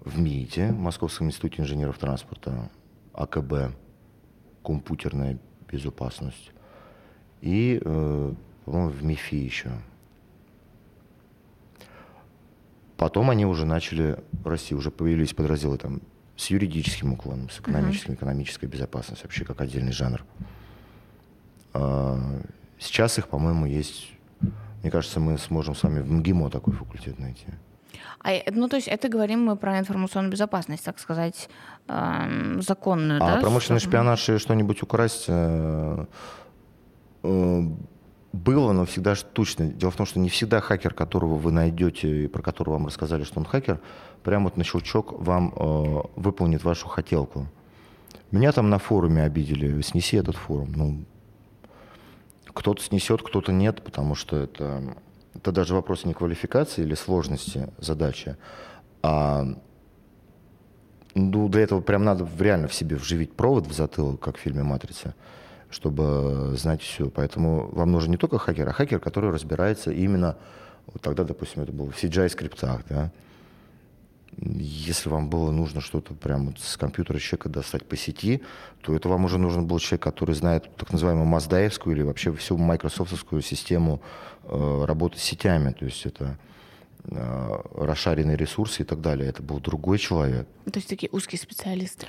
[0.00, 2.70] В МИИТе, Московском институте инженеров транспорта,
[3.14, 3.74] АКБ,
[4.62, 5.38] компьютерная
[5.70, 6.52] безопасность.
[7.40, 9.70] И, э, по-моему, в МИФИ еще,
[12.96, 16.00] Потом они уже начали расти, уже появились подразделы там
[16.36, 18.16] с юридическим уклоном, с экономическим, uh-huh.
[18.16, 20.24] экономической безопасностью, вообще как отдельный жанр.
[21.72, 22.18] А,
[22.78, 24.12] сейчас их, по-моему, есть,
[24.82, 27.46] мне кажется, мы сможем с вами в МГИМО такой факультет найти.
[28.20, 31.48] А, ну, то есть это говорим мы про информационную безопасность, так сказать,
[31.88, 33.38] э, законную, а да?
[33.38, 36.06] А промышленный шпионаж и что-нибудь украсть, э,
[37.22, 37.62] э,
[38.34, 39.66] было, но всегда штучно.
[39.66, 43.22] Дело в том, что не всегда хакер, которого вы найдете и про которого вам рассказали,
[43.22, 43.80] что он хакер,
[44.22, 47.46] прямо вот на щелчок вам э, выполнит вашу хотелку.
[48.32, 50.72] Меня там на форуме обидели, снеси этот форум.
[50.74, 51.04] Ну,
[52.52, 54.96] кто-то снесет, кто-то нет, потому что это,
[55.34, 58.36] это даже вопрос не квалификации или сложности задачи,
[59.02, 59.46] а
[61.14, 64.64] ну, для этого прям надо реально в себе вживить провод в затылок, как в фильме
[64.64, 65.14] «Матрица»,
[65.74, 67.10] чтобы знать все.
[67.10, 70.36] Поэтому вам нужен не только хакер, а хакер, который разбирается именно,
[70.86, 73.10] вот тогда, допустим, это было в CGI-скриптах, да,
[74.38, 78.42] если вам было нужно что-то прямо с компьютера человека достать по сети,
[78.82, 82.56] то это вам уже нужен был человек, который знает так называемую маздаевскую или вообще всю
[82.56, 84.00] майкрософтовскую систему
[84.44, 85.72] э, работы с сетями.
[85.72, 86.36] То есть это
[87.04, 89.28] э, расшаренные ресурсы и так далее.
[89.28, 90.48] Это был другой человек.
[90.64, 92.06] То есть такие узкие специалисты.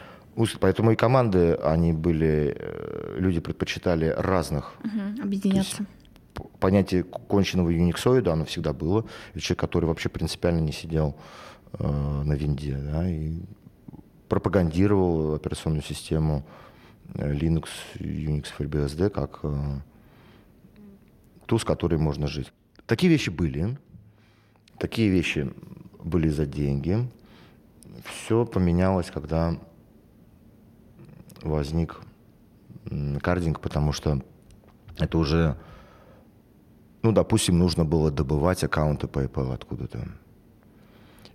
[0.59, 4.75] Поэтому и команды, они были, э, люди предпочитали разных.
[4.83, 5.85] Угу, объединяться.
[6.59, 9.05] Понятие конченного юниксоида, оно всегда было.
[9.31, 11.15] Это человек, который вообще принципиально не сидел
[11.79, 13.39] э, на винде, да, и
[14.27, 16.45] пропагандировал операционную систему
[17.13, 17.67] э, Linux,
[17.99, 19.79] Unix, FreeBSD как э,
[21.45, 22.51] ту, с которой можно жить.
[22.85, 23.77] Такие вещи были.
[24.77, 25.51] Такие вещи
[26.03, 27.07] были за деньги.
[28.03, 29.57] Все поменялось, когда
[31.41, 32.01] возник
[33.21, 34.21] кардинг, потому что
[34.97, 35.57] это уже,
[37.01, 40.07] ну, допустим, нужно было добывать аккаунты PayPal откуда-то.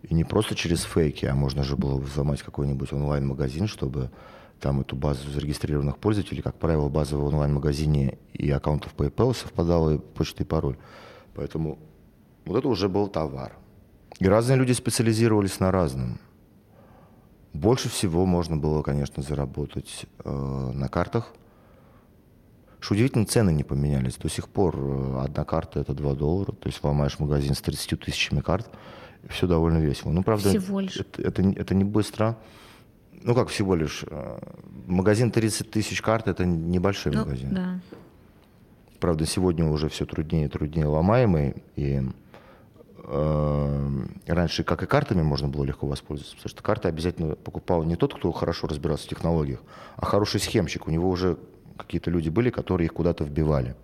[0.03, 4.11] И не просто через фейки, а можно же было взломать какой-нибудь онлайн-магазин, чтобы
[4.61, 9.99] там эту базу зарегистрированных пользователей, как правило, база в онлайн-магазине и аккаунтов PayPal совпадала и
[9.99, 10.77] почта и пароль.
[11.35, 11.79] Поэтому
[12.45, 13.53] вот это уже был товар.
[14.19, 16.19] И разные люди специализировались на разном.
[17.53, 21.33] Больше всего можно было, конечно, заработать э, на картах.
[22.79, 24.17] Что удивительно, цены не поменялись.
[24.17, 26.53] До сих пор э, одна карта это 2 доллара.
[26.53, 28.71] То есть ломаешь магазин с 30 тысячами карт,
[29.29, 30.13] все довольно весело.
[30.13, 30.97] Ну, правда, всего лишь.
[30.97, 32.39] Это, это, это не быстро.
[33.23, 34.05] Ну, как всего лишь.
[34.09, 34.39] Э,
[34.87, 37.55] магазин 30 тысяч карт– это небольшой ну, магазин.
[37.55, 37.81] Да.
[39.01, 41.63] Правда, сегодня уже все труднее и труднее ломаемый.
[41.75, 42.01] И
[44.27, 46.37] раньше, как и картами, можно было легко воспользоваться.
[46.37, 49.61] Потому что карты обязательно покупал не тот, кто хорошо разбирался в технологиях,
[49.97, 50.87] а хороший схемщик.
[50.87, 51.37] У него уже
[51.77, 53.75] какие-то люди были, которые их куда-то вбивали,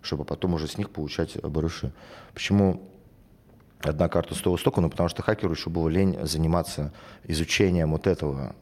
[0.00, 1.92] чтобы потом уже с них получать барыши.
[2.32, 2.82] Почему
[3.80, 6.92] одна карта стоила столько, ну, потому что хакеру еще было лень заниматься
[7.24, 8.54] изучением вот этого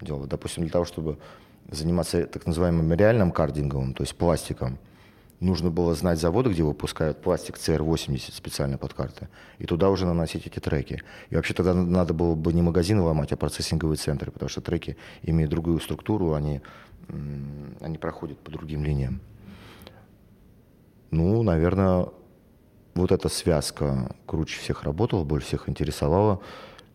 [0.00, 0.26] дела.
[0.26, 1.18] Допустим, для того, чтобы
[1.70, 4.78] заниматься так называемым реальным кардинговым, то есть пластиком,
[5.40, 10.46] нужно было знать заводы, где выпускают пластик CR80 специально под карты, и туда уже наносить
[10.46, 11.02] эти треки.
[11.30, 14.96] И вообще тогда надо было бы не магазины ломать, а процессинговые центры, потому что треки
[15.22, 16.60] имеют другую структуру, они,
[17.80, 19.20] они проходят по другим линиям.
[21.10, 22.06] Ну, наверное,
[22.94, 26.40] вот эта связка круче всех работала, больше всех интересовала.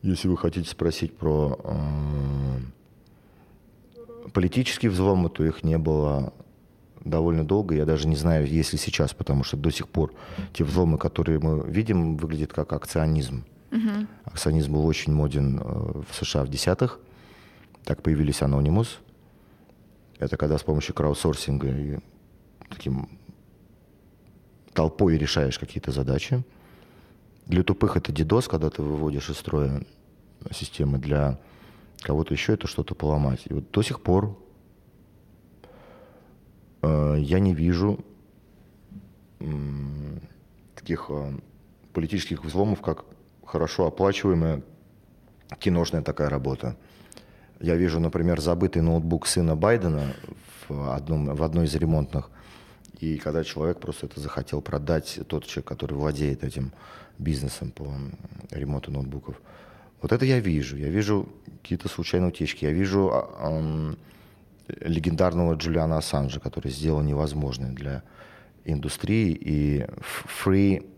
[0.03, 2.59] Если вы хотите спросить про э,
[4.31, 6.31] политические взломы, то их не было
[7.05, 7.75] довольно долго.
[7.75, 10.13] Я даже не знаю, есть ли сейчас, потому что до сих пор
[10.53, 13.45] те взломы, которые мы видим, выглядят как акционизм.
[13.71, 14.07] Угу.
[14.25, 16.99] Акционизм был очень моден э, в США в десятых.
[17.83, 18.87] Так появились Anonymous.
[20.17, 21.99] Это когда с помощью краудсорсинга и
[22.69, 23.09] таким
[24.73, 26.43] толпой решаешь какие-то задачи.
[27.45, 29.83] Для тупых это DDoS, когда ты выводишь из строя
[30.51, 30.97] системы.
[30.97, 31.37] Для
[32.01, 33.41] кого-то еще это что-то поломать.
[33.45, 34.37] И вот до сих пор
[37.17, 37.99] я не вижу
[39.39, 39.45] э,
[40.75, 41.33] таких э,
[41.93, 43.05] политических взломов, как
[43.45, 44.61] хорошо оплачиваемая
[45.59, 46.75] киношная такая работа.
[47.59, 50.13] Я вижу, например, забытый ноутбук сына Байдена
[50.67, 52.29] в, одном, в одной из ремонтных–
[52.99, 56.71] и когда человек просто это захотел продать, тот человек, который владеет этим
[57.17, 57.93] бизнесом по
[58.51, 59.41] ремонту ноутбуков,
[60.01, 60.77] вот это я вижу.
[60.77, 61.27] Я вижу
[61.61, 62.65] какие-то случайные утечки.
[62.65, 63.97] Я вижу эм,
[64.67, 68.03] легендарного Джулиана Ассанжа, который сделал невозможное для
[68.63, 69.37] индустрии.
[69.39, 69.85] И
[70.43, 70.89] Free...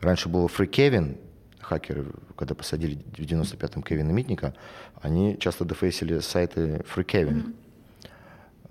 [0.00, 1.18] Раньше было Free Kevin,
[1.60, 2.06] хакеры,
[2.36, 4.54] когда посадили в 95-м Кевина Митника,
[5.00, 7.44] они часто дефейсили сайты Free Kevin.
[7.44, 7.54] Mm-hmm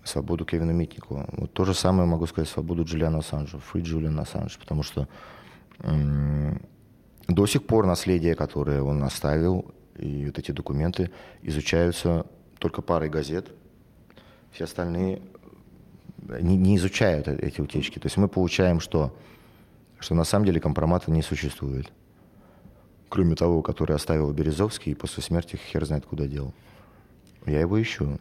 [0.08, 1.26] свободу Кевина Митнику.
[1.32, 5.08] Вот то же самое могу сказать свободу Джулиана Ассанжа, Free Julian Assange, потому что
[5.80, 6.62] м-
[7.28, 12.26] до сих пор наследие, которое он оставил, и вот эти документы изучаются
[12.60, 13.48] только парой газет.
[14.56, 15.22] Все остальные
[16.40, 18.00] не, не изучают э, эти утечки.
[18.00, 19.14] То есть мы получаем, что,
[20.00, 21.92] что на самом деле компромата не существует.
[23.10, 26.54] Кроме того, который оставил Березовский и после смерти хер знает куда дел.
[27.46, 28.18] Я его ищу.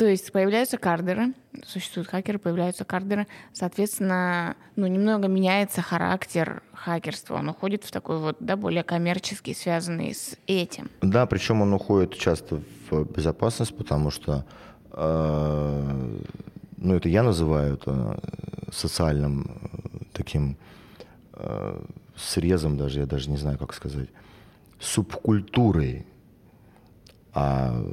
[0.00, 7.50] То есть появляются кардеры, существуют хакеры, появляются кардеры, соответственно, ну, немного меняется характер хакерства, он
[7.50, 10.88] уходит в такой вот, да, более коммерческий, связанный с этим.
[11.02, 14.46] Да, причем он уходит часто в безопасность, потому что,
[14.90, 16.16] э,
[16.78, 18.22] ну, это я называю это
[18.72, 20.56] социальным э, таким
[21.34, 21.78] э,
[22.16, 24.08] срезом даже, я даже не знаю, как сказать,
[24.80, 26.06] субкультурой.
[27.34, 27.84] А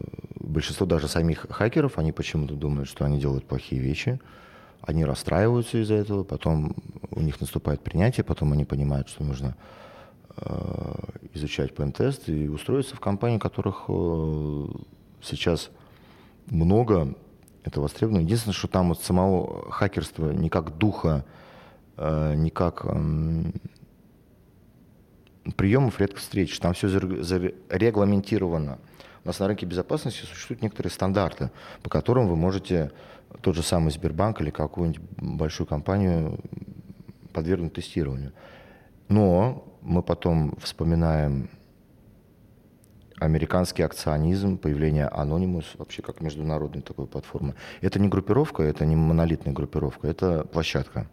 [0.47, 4.19] большинство даже самих хакеров, они почему-то думают, что они делают плохие вещи,
[4.81, 6.75] они расстраиваются из-за этого, потом
[7.11, 9.55] у них наступает принятие, потом они понимают, что нужно
[10.37, 10.93] э,
[11.33, 14.67] изучать ПН-тест и устроиться в компании, которых э,
[15.21, 15.69] сейчас
[16.47, 17.15] много,
[17.63, 18.21] это востребовано.
[18.21, 21.25] Единственное, что там вот самого хакерства ни как духа,
[21.97, 22.85] э, ни как
[25.55, 26.59] приемов редко встретишь.
[26.59, 28.79] Там все зарегламентировано.
[29.27, 31.51] У нас на рынке безопасности существуют некоторые стандарты,
[31.83, 32.91] по которым вы можете
[33.41, 36.39] тот же самый Сбербанк или какую-нибудь большую компанию
[37.33, 38.31] подвергнуть тестированию.
[39.09, 41.49] Но мы потом вспоминаем
[43.19, 47.55] американский акционизм, появление Anonymous, вообще как международной такой платформы.
[47.81, 51.05] Это не группировка, это не монолитная группировка, это площадка.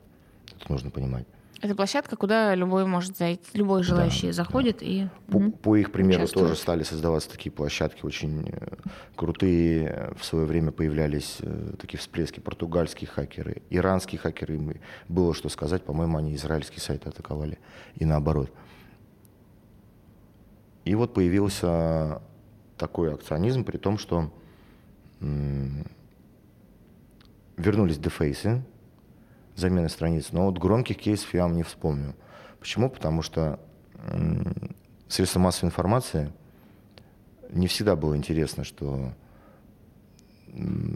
[0.57, 1.27] Это нужно понимать.
[1.65, 5.93] Это площадка, куда любой может зайти, любой желающий да, заходит и по, угу, по их
[5.93, 6.49] примеру участвует.
[6.49, 8.77] тоже стали создаваться такие площадки очень э,
[9.17, 10.13] крутые.
[10.19, 14.79] В свое время появлялись э, такие всплески португальские хакеры, иранские хакеры.
[15.09, 17.59] Было что сказать, по-моему, они израильские сайты атаковали
[17.97, 18.53] и наоборот.
[20.85, 22.21] И вот появился
[22.77, 24.31] такой акционизм, при том, что
[27.57, 28.63] вернулись дефейсы,
[29.57, 30.33] замены страниц.
[30.33, 32.15] Но вот громких кейсов я вам не вспомню.
[32.59, 32.89] Почему?
[32.91, 33.61] Потому что
[35.09, 36.33] средства массовой информации
[37.51, 39.13] не всегда было интересно, что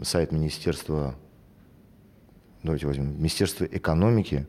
[0.03, 1.15] сайт Министерства,
[2.63, 4.47] давайте возьмем, Министерство экономики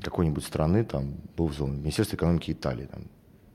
[0.00, 3.04] какой-нибудь страны там был взломан, Министерство экономики Италии, там,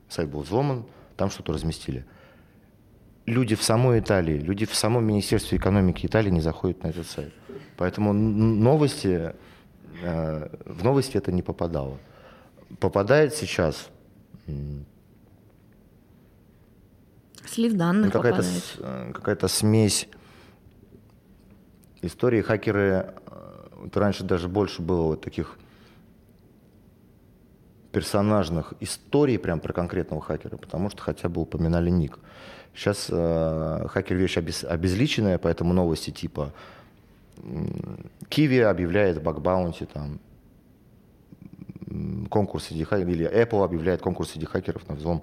[0.08, 0.86] сайт был взломан,
[1.16, 2.04] там что-то разместили.
[3.28, 7.32] Люди в самой Италии, люди в самом Министерстве экономики Италии не заходят на этот сайт.
[7.76, 9.34] Поэтому новости,
[10.02, 11.98] э, в новости это не попадало.
[12.80, 13.90] Попадает сейчас
[17.46, 18.44] Слив данных какая-то,
[18.78, 20.08] э, какая-то смесь
[22.02, 22.42] истории.
[22.42, 25.58] Хакеры, э, вот раньше даже больше было вот таких
[27.92, 32.18] персонажных историй прям про конкретного хакера, потому что хотя бы упоминали ник.
[32.74, 36.52] Сейчас э, хакер вещь обез, обезличенная, поэтому новости типа
[38.30, 40.20] Kiwi объявляет бакбаунти там
[42.28, 45.22] конкурс среди хакеров, или Apple объявляет конкурс среди хакеров на взлом.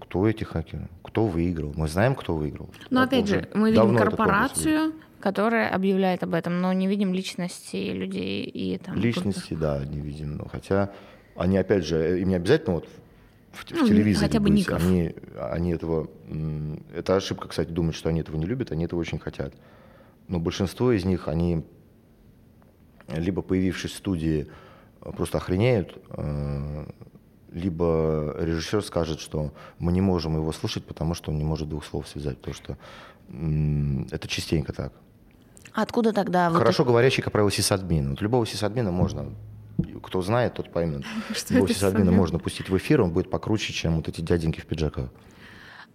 [0.00, 0.88] Кто эти хакеры?
[1.02, 1.72] Кто выиграл?
[1.74, 2.68] Мы знаем, кто выиграл.
[2.90, 7.76] Но Apple опять же, мы видим корпорацию, которая объявляет об этом, но не видим личности
[7.76, 8.96] людей и там.
[8.96, 10.36] Личности, да, не видим.
[10.36, 10.90] Но хотя
[11.36, 12.88] они, опять же, им не обязательно вот
[13.52, 14.60] в, ну, в телевизоре хотя бы быть.
[14.60, 14.82] Ников.
[14.82, 16.08] Они, они этого...
[16.94, 19.54] Это ошибка, кстати, думать, что они этого не любят, они этого очень хотят
[20.28, 21.64] но большинство из них, они
[23.08, 24.48] либо появившись в студии,
[25.00, 26.86] просто охренеют, э,
[27.50, 31.84] либо режиссер скажет, что мы не можем его слушать, потому что он не может двух
[31.84, 32.78] слов связать, потому что
[34.14, 34.92] это частенько так.
[35.72, 36.50] Откуда тогда?
[36.50, 38.10] Хорошо вот говорящий, как правило, сисадмин.
[38.10, 39.32] Вот любого сисадмина можно,
[40.02, 41.02] кто знает, тот поймет.
[41.50, 45.10] любого сисадмина можно пустить в эфир, он будет покруче, чем вот эти дяденьки в пиджаках.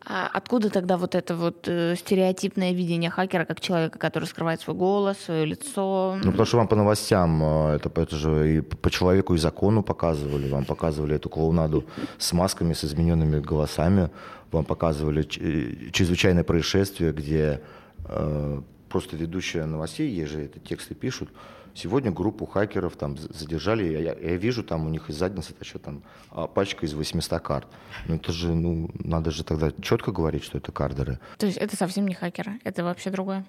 [0.09, 4.75] А откуда тогда вот это вот э, стереотипное видение хакера как человека, который скрывает свой
[4.75, 6.17] голос, свое лицо?
[6.23, 9.84] Ну, потому что вам по новостям, э, это, это же и по человеку и закону
[9.84, 11.84] показывали, вам показывали эту клоунаду
[12.17, 14.09] с масками, с измененными голосами,
[14.51, 17.61] вам показывали э, чрезвычайное происшествие, где
[18.05, 21.30] э, просто ведущая новостей, ей же это тексты пишут,
[21.78, 26.01] Сегодня группу хакеров там задержали, я, я вижу там у них из задницы торчит там
[26.32, 27.67] а, пачка из 800 карт.
[28.07, 31.19] Ну это же, ну, надо же тогда четко говорить, что это кардеры.
[31.38, 33.45] То есть это совсем не хакеры, это вообще другое?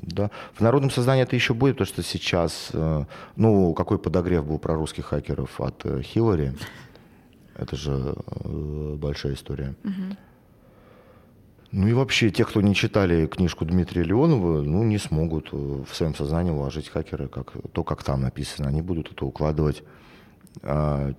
[0.00, 0.32] Да.
[0.52, 3.04] В народном сознании это еще будет, потому что сейчас, э,
[3.36, 6.54] ну, какой подогрев был про русских хакеров от э, Хиллари.
[7.54, 9.76] Это же э, большая история.
[9.84, 10.16] Угу.
[11.72, 15.94] Ну и вообще, те, кто не читали книжку Дмитрия Леонова, ну, не смогут э, в
[15.94, 18.68] своем сознании уложить хакеры, как, то, как там написано.
[18.68, 19.82] Они будут это укладывать
[20.62, 21.14] а,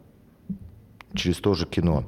[1.16, 2.06] через то же кино.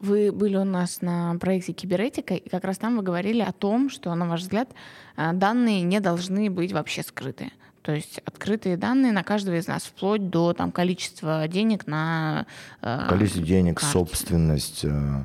[0.00, 3.90] Вы были у нас на проекте Киберетика, и как раз там вы говорили о том,
[3.90, 4.70] что, на ваш взгляд,
[5.18, 7.52] э, данные не должны быть вообще скрыты.
[7.82, 12.46] То есть открытые данные на каждого из нас, вплоть до там, количества денег на...
[12.80, 13.92] Э, Количество денег, карте.
[13.92, 15.24] собственность, э,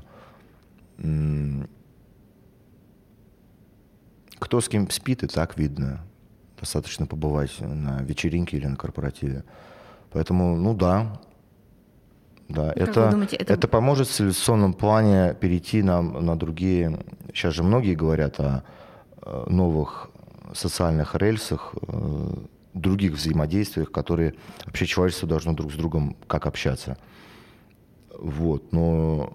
[4.39, 6.01] Кто с кем спит, и так видно.
[6.59, 9.43] Достаточно побывать на вечеринке или на корпоративе.
[10.11, 11.21] Поэтому, ну да,
[12.49, 13.53] да, это, думаете, это...
[13.53, 16.97] это поможет в цивилизационном плане перейти нам на другие...
[17.27, 18.63] Сейчас же многие говорят о
[19.47, 20.09] новых
[20.53, 22.33] социальных рельсах, э,
[22.73, 24.35] других взаимодействиях, которые
[24.65, 26.97] вообще человечество должно друг с другом как общаться.
[28.17, 28.71] Вот.
[28.71, 29.33] Но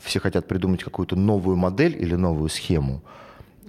[0.00, 3.02] все хотят придумать какую-то новую модель или новую схему,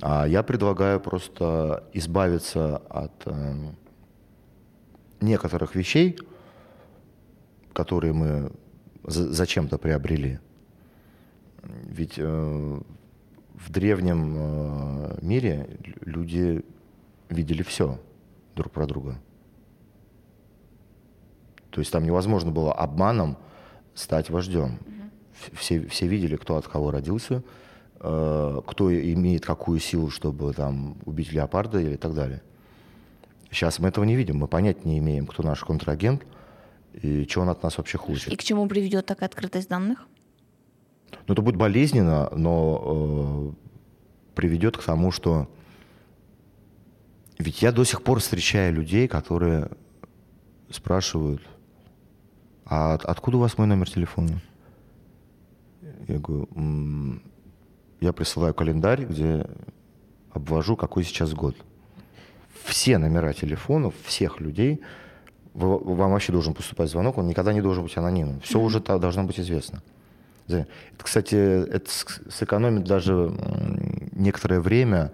[0.02, 3.54] а я предлагаю просто избавиться от э,
[5.22, 6.18] некоторых вещей,
[7.74, 8.52] которые мы
[9.04, 10.40] зачем-то приобрели.
[11.64, 12.80] Ведь э,
[13.54, 15.70] в древнем э, мире
[16.02, 16.64] люди
[17.30, 18.00] видели все
[18.56, 19.20] друг про друга.
[21.70, 23.38] То есть там невозможно было обманом
[23.94, 24.80] стать вождем.
[25.54, 27.44] Все, все видели, кто от кого родился,
[28.00, 32.42] э, кто имеет какую силу, чтобы там убить леопарда или так далее.
[33.52, 36.26] Сейчас мы этого не видим, мы понять не имеем, кто наш контрагент
[36.94, 38.32] и что он от нас вообще хочет.
[38.32, 40.08] И к чему приведет такая открытость данных?
[41.28, 45.50] Ну, это будет болезненно, но э, приведет к тому, что...
[47.38, 49.70] Ведь я до сих пор встречаю людей, которые
[50.70, 51.42] спрашивают,
[52.66, 54.42] а от, откуда у вас мой номер телефона?
[56.08, 57.22] Я говорю, м-м,
[58.00, 59.46] я присылаю календарь, где
[60.32, 61.56] обвожу, какой сейчас год.
[62.64, 64.82] Все номера телефонов всех людей,
[65.54, 68.42] вам вообще должен поступать звонок, он никогда не должен быть анонимным.
[68.42, 68.64] Все mm-hmm.
[68.64, 69.82] уже должно быть известно.
[70.48, 70.68] Это,
[70.98, 71.90] кстати, это
[72.30, 73.32] сэкономит даже
[74.12, 75.12] некоторое время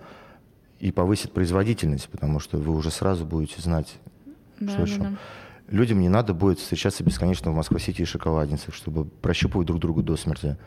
[0.82, 4.00] и повысит производительность, потому что вы уже сразу будете знать,
[4.60, 5.18] да, что да, да.
[5.68, 10.18] Людям не надо будет встречаться бесконечно в Москва-Сити и шоколадницах, чтобы прощупывать друг друга до
[10.18, 10.58] смерти.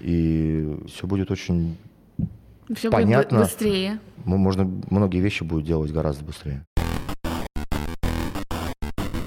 [0.00, 1.78] И все будет очень
[2.74, 3.38] все понятно.
[3.38, 4.00] будет быстрее.
[4.24, 6.66] Можно многие вещи будут делать гораздо быстрее.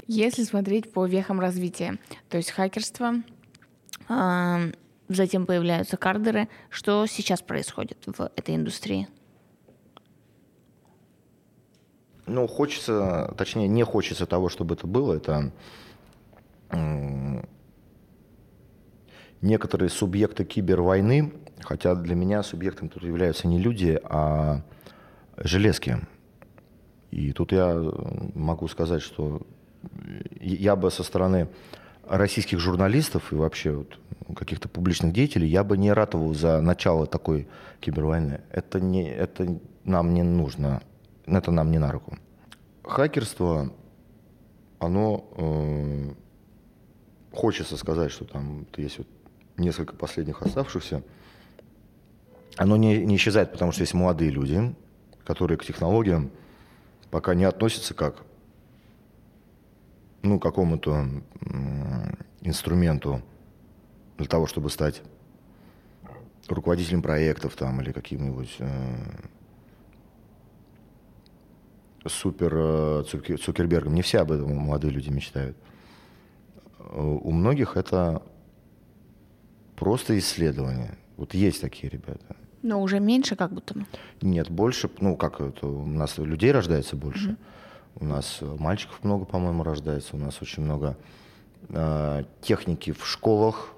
[0.08, 1.98] Если смотреть по вехам развития,
[2.30, 3.14] то есть хакерство,
[5.08, 6.50] затем появляются кардеры.
[6.70, 9.08] Что сейчас происходит в этой индустрии?
[12.28, 15.14] Ну, хочется, точнее, не хочется того, чтобы это было.
[15.14, 15.52] Это
[19.42, 24.62] некоторые субъекты кибервойны, хотя для меня субъектом тут являются не люди, а
[25.38, 26.00] железки.
[27.12, 27.76] И тут я
[28.34, 29.42] могу сказать, что
[30.42, 31.48] я бы со стороны
[32.08, 34.00] российских журналистов и вообще вот
[34.36, 37.48] каких-то публичных деятелей, я бы не ратовал за начало такой
[37.80, 38.42] кибервойны.
[38.52, 40.82] Это, не, это нам не нужно,
[41.26, 42.18] это нам не на руку.
[42.84, 43.74] Хакерство,
[44.80, 46.14] оно, э,
[47.34, 49.08] хочется сказать, что там есть вот
[49.58, 51.04] несколько последних оставшихся,
[52.58, 54.76] оно не, не исчезает, потому что есть молодые люди,
[55.24, 56.32] которые к технологиям
[57.12, 58.24] пока не относятся как
[60.22, 61.06] ну, какому-то
[62.42, 63.22] инструменту
[64.18, 65.02] для того, чтобы стать
[66.48, 68.98] руководителем проектов там или каким-нибудь э,
[72.08, 73.94] супер э, Цукербергом.
[73.94, 75.58] Не все об этом молодые люди мечтают.
[76.94, 78.22] У многих это
[79.76, 80.98] просто исследование.
[81.18, 82.36] Вот есть такие ребята.
[82.62, 83.76] Но уже меньше как будто
[84.22, 87.32] Нет, больше, ну как это, у нас людей рождается больше.
[87.32, 87.38] Угу.
[87.98, 90.16] У нас мальчиков много, по-моему, рождается.
[90.16, 90.98] У нас очень много
[91.70, 93.72] э, техники в школах.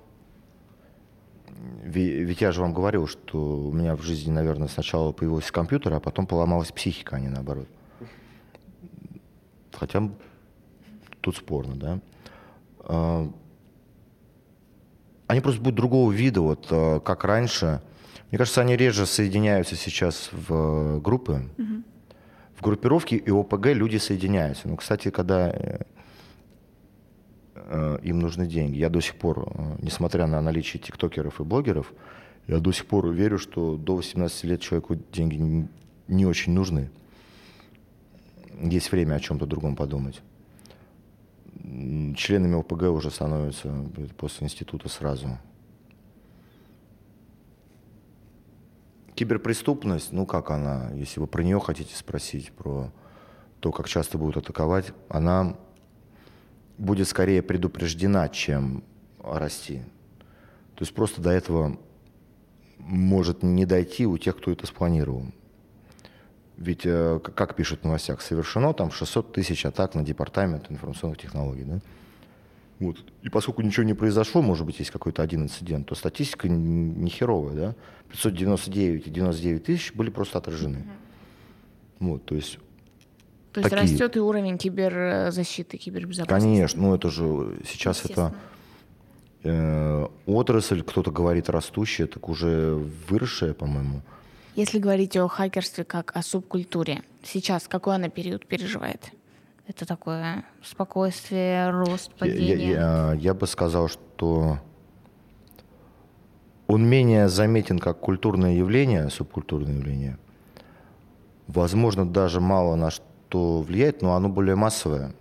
[1.83, 5.99] Ведь я же вам говорил, что у меня в жизни, наверное, сначала появился компьютер, а
[5.99, 7.67] потом поломалась психика, а не наоборот.
[9.77, 10.09] Хотя
[11.21, 11.99] тут спорно, да.
[12.79, 13.31] А,
[15.27, 17.81] они просто будут другого вида, вот а, как раньше.
[18.29, 21.49] Мне кажется, они реже соединяются сейчас в группы.
[21.57, 21.83] Mm-hmm
[22.57, 24.67] в группировке и ОПГ люди соединяются.
[24.67, 25.79] Ну, кстати, когда э,
[27.53, 31.93] э, им нужны деньги, я до сих пор, э, несмотря на наличие тиктокеров и блогеров,
[32.47, 35.67] я до сих пор верю, что до 18 лет человеку деньги
[36.07, 36.89] не очень нужны.
[38.61, 40.21] Есть время о чем-то другом подумать.
[42.15, 43.73] Членами ОПГ уже становятся
[44.17, 45.37] после института сразу.
[49.15, 52.91] Киберпреступность, ну как она, если вы про нее хотите спросить, про
[53.59, 55.55] то, как часто будут атаковать, она
[56.77, 58.83] будет скорее предупреждена, чем
[59.19, 59.81] расти.
[60.75, 61.79] То есть просто до этого
[62.77, 65.25] может не дойти у тех, кто это спланировал.
[66.57, 71.63] Ведь, э, как пишут в новостях, совершено там 600 тысяч атак на департамент информационных технологий.
[71.63, 71.79] Да?
[72.79, 72.97] Вот.
[73.21, 77.55] И поскольку ничего не произошло, может быть, есть какой-то один инцидент, то статистика не херовая,
[77.55, 77.75] да?
[78.09, 80.79] 599 и 99 тысяч были просто отражены.
[80.79, 80.87] Угу.
[81.99, 82.59] Вот, то есть
[83.53, 83.91] то есть такие...
[83.91, 86.45] растет и уровень киберзащиты, кибербезопасности.
[86.45, 88.35] Конечно, ну это же сейчас это
[89.43, 92.75] э, отрасль, кто-то говорит растущая, так уже
[93.09, 94.01] выросшая, по-моему.
[94.57, 99.11] Если говорить о хакерстве как о субкультуре, сейчас какой она период переживает?
[99.67, 102.71] Это такое спокойствие, рост, падение?
[102.71, 104.57] Я, я, я бы сказал, что
[106.65, 110.17] он менее заметен как культурное явление, субкультурное явление.
[111.45, 115.13] Возможно, даже мало на что влияет, но оно более массовое.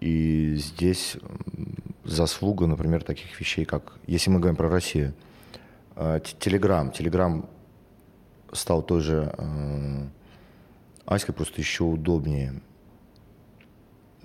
[0.00, 1.16] И здесь
[2.04, 5.14] заслуга, например, таких вещей, как, если мы говорим про Россию,
[6.38, 6.92] Телеграм.
[6.92, 7.48] Телеграм
[8.52, 10.06] стал той же э,
[11.06, 12.60] Аськой, просто еще удобнее.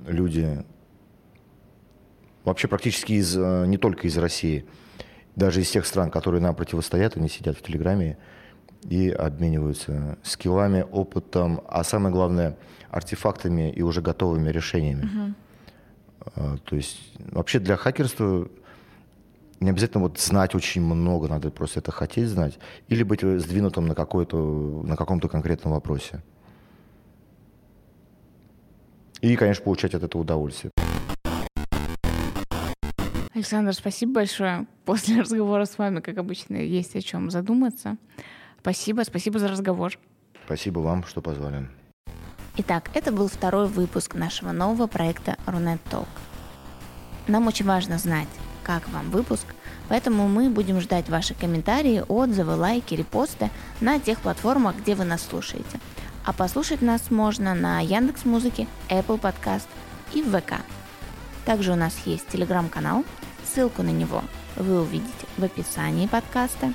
[0.06, 0.64] Люди
[2.44, 4.66] вообще практически из, э, не только из России,
[5.36, 8.18] даже из тех стран, которые нам противостоят, они сидят в Телеграме
[8.84, 12.58] и обмениваются скиллами, опытом, а самое главное,
[12.90, 15.36] артефактами и уже готовыми решениями.
[16.36, 16.58] Угу.
[16.66, 17.00] То есть
[17.32, 18.48] вообще для хакерства
[19.64, 23.96] не обязательно вот знать очень много, надо просто это хотеть знать, или быть сдвинутым на,
[23.96, 26.22] какой-то, на каком-то конкретном вопросе.
[29.22, 30.72] И, конечно, получать от этого удовольствие.
[33.34, 34.68] Александр, спасибо большое.
[34.86, 37.98] После разговора с вами, как обычно, есть о чем задуматься.
[38.60, 39.94] Спасибо, спасибо за разговор.
[40.46, 41.68] Спасибо вам, что позвали.
[42.58, 46.08] Итак, это был второй выпуск нашего нового проекта Рунет Talk.
[47.28, 48.28] Нам очень важно знать,
[48.64, 49.46] как вам выпуск,
[49.90, 53.50] поэтому мы будем ждать ваши комментарии, отзывы, лайки, репосты
[53.82, 55.80] на тех платформах, где вы нас слушаете.
[56.26, 59.68] А послушать нас можно на Яндекс Музыке, Apple Podcast
[60.14, 60.62] и ВК.
[61.46, 63.04] Также у нас есть телеграм-канал,
[63.46, 64.24] ссылку на него
[64.56, 66.74] вы увидите в описании подкаста.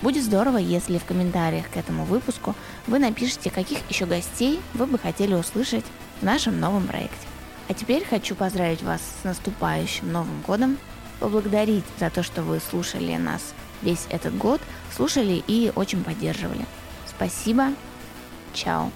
[0.00, 2.54] Будет здорово, если в комментариях к этому выпуску
[2.86, 5.84] вы напишите, каких еще гостей вы бы хотели услышать
[6.20, 7.26] в нашем новом проекте.
[7.68, 10.78] А теперь хочу поздравить вас с наступающим Новым годом
[11.20, 14.60] поблагодарить за то, что вы слушали нас весь этот год,
[14.94, 16.66] слушали и очень поддерживали.
[17.06, 17.72] Спасибо.
[18.52, 18.90] Чао.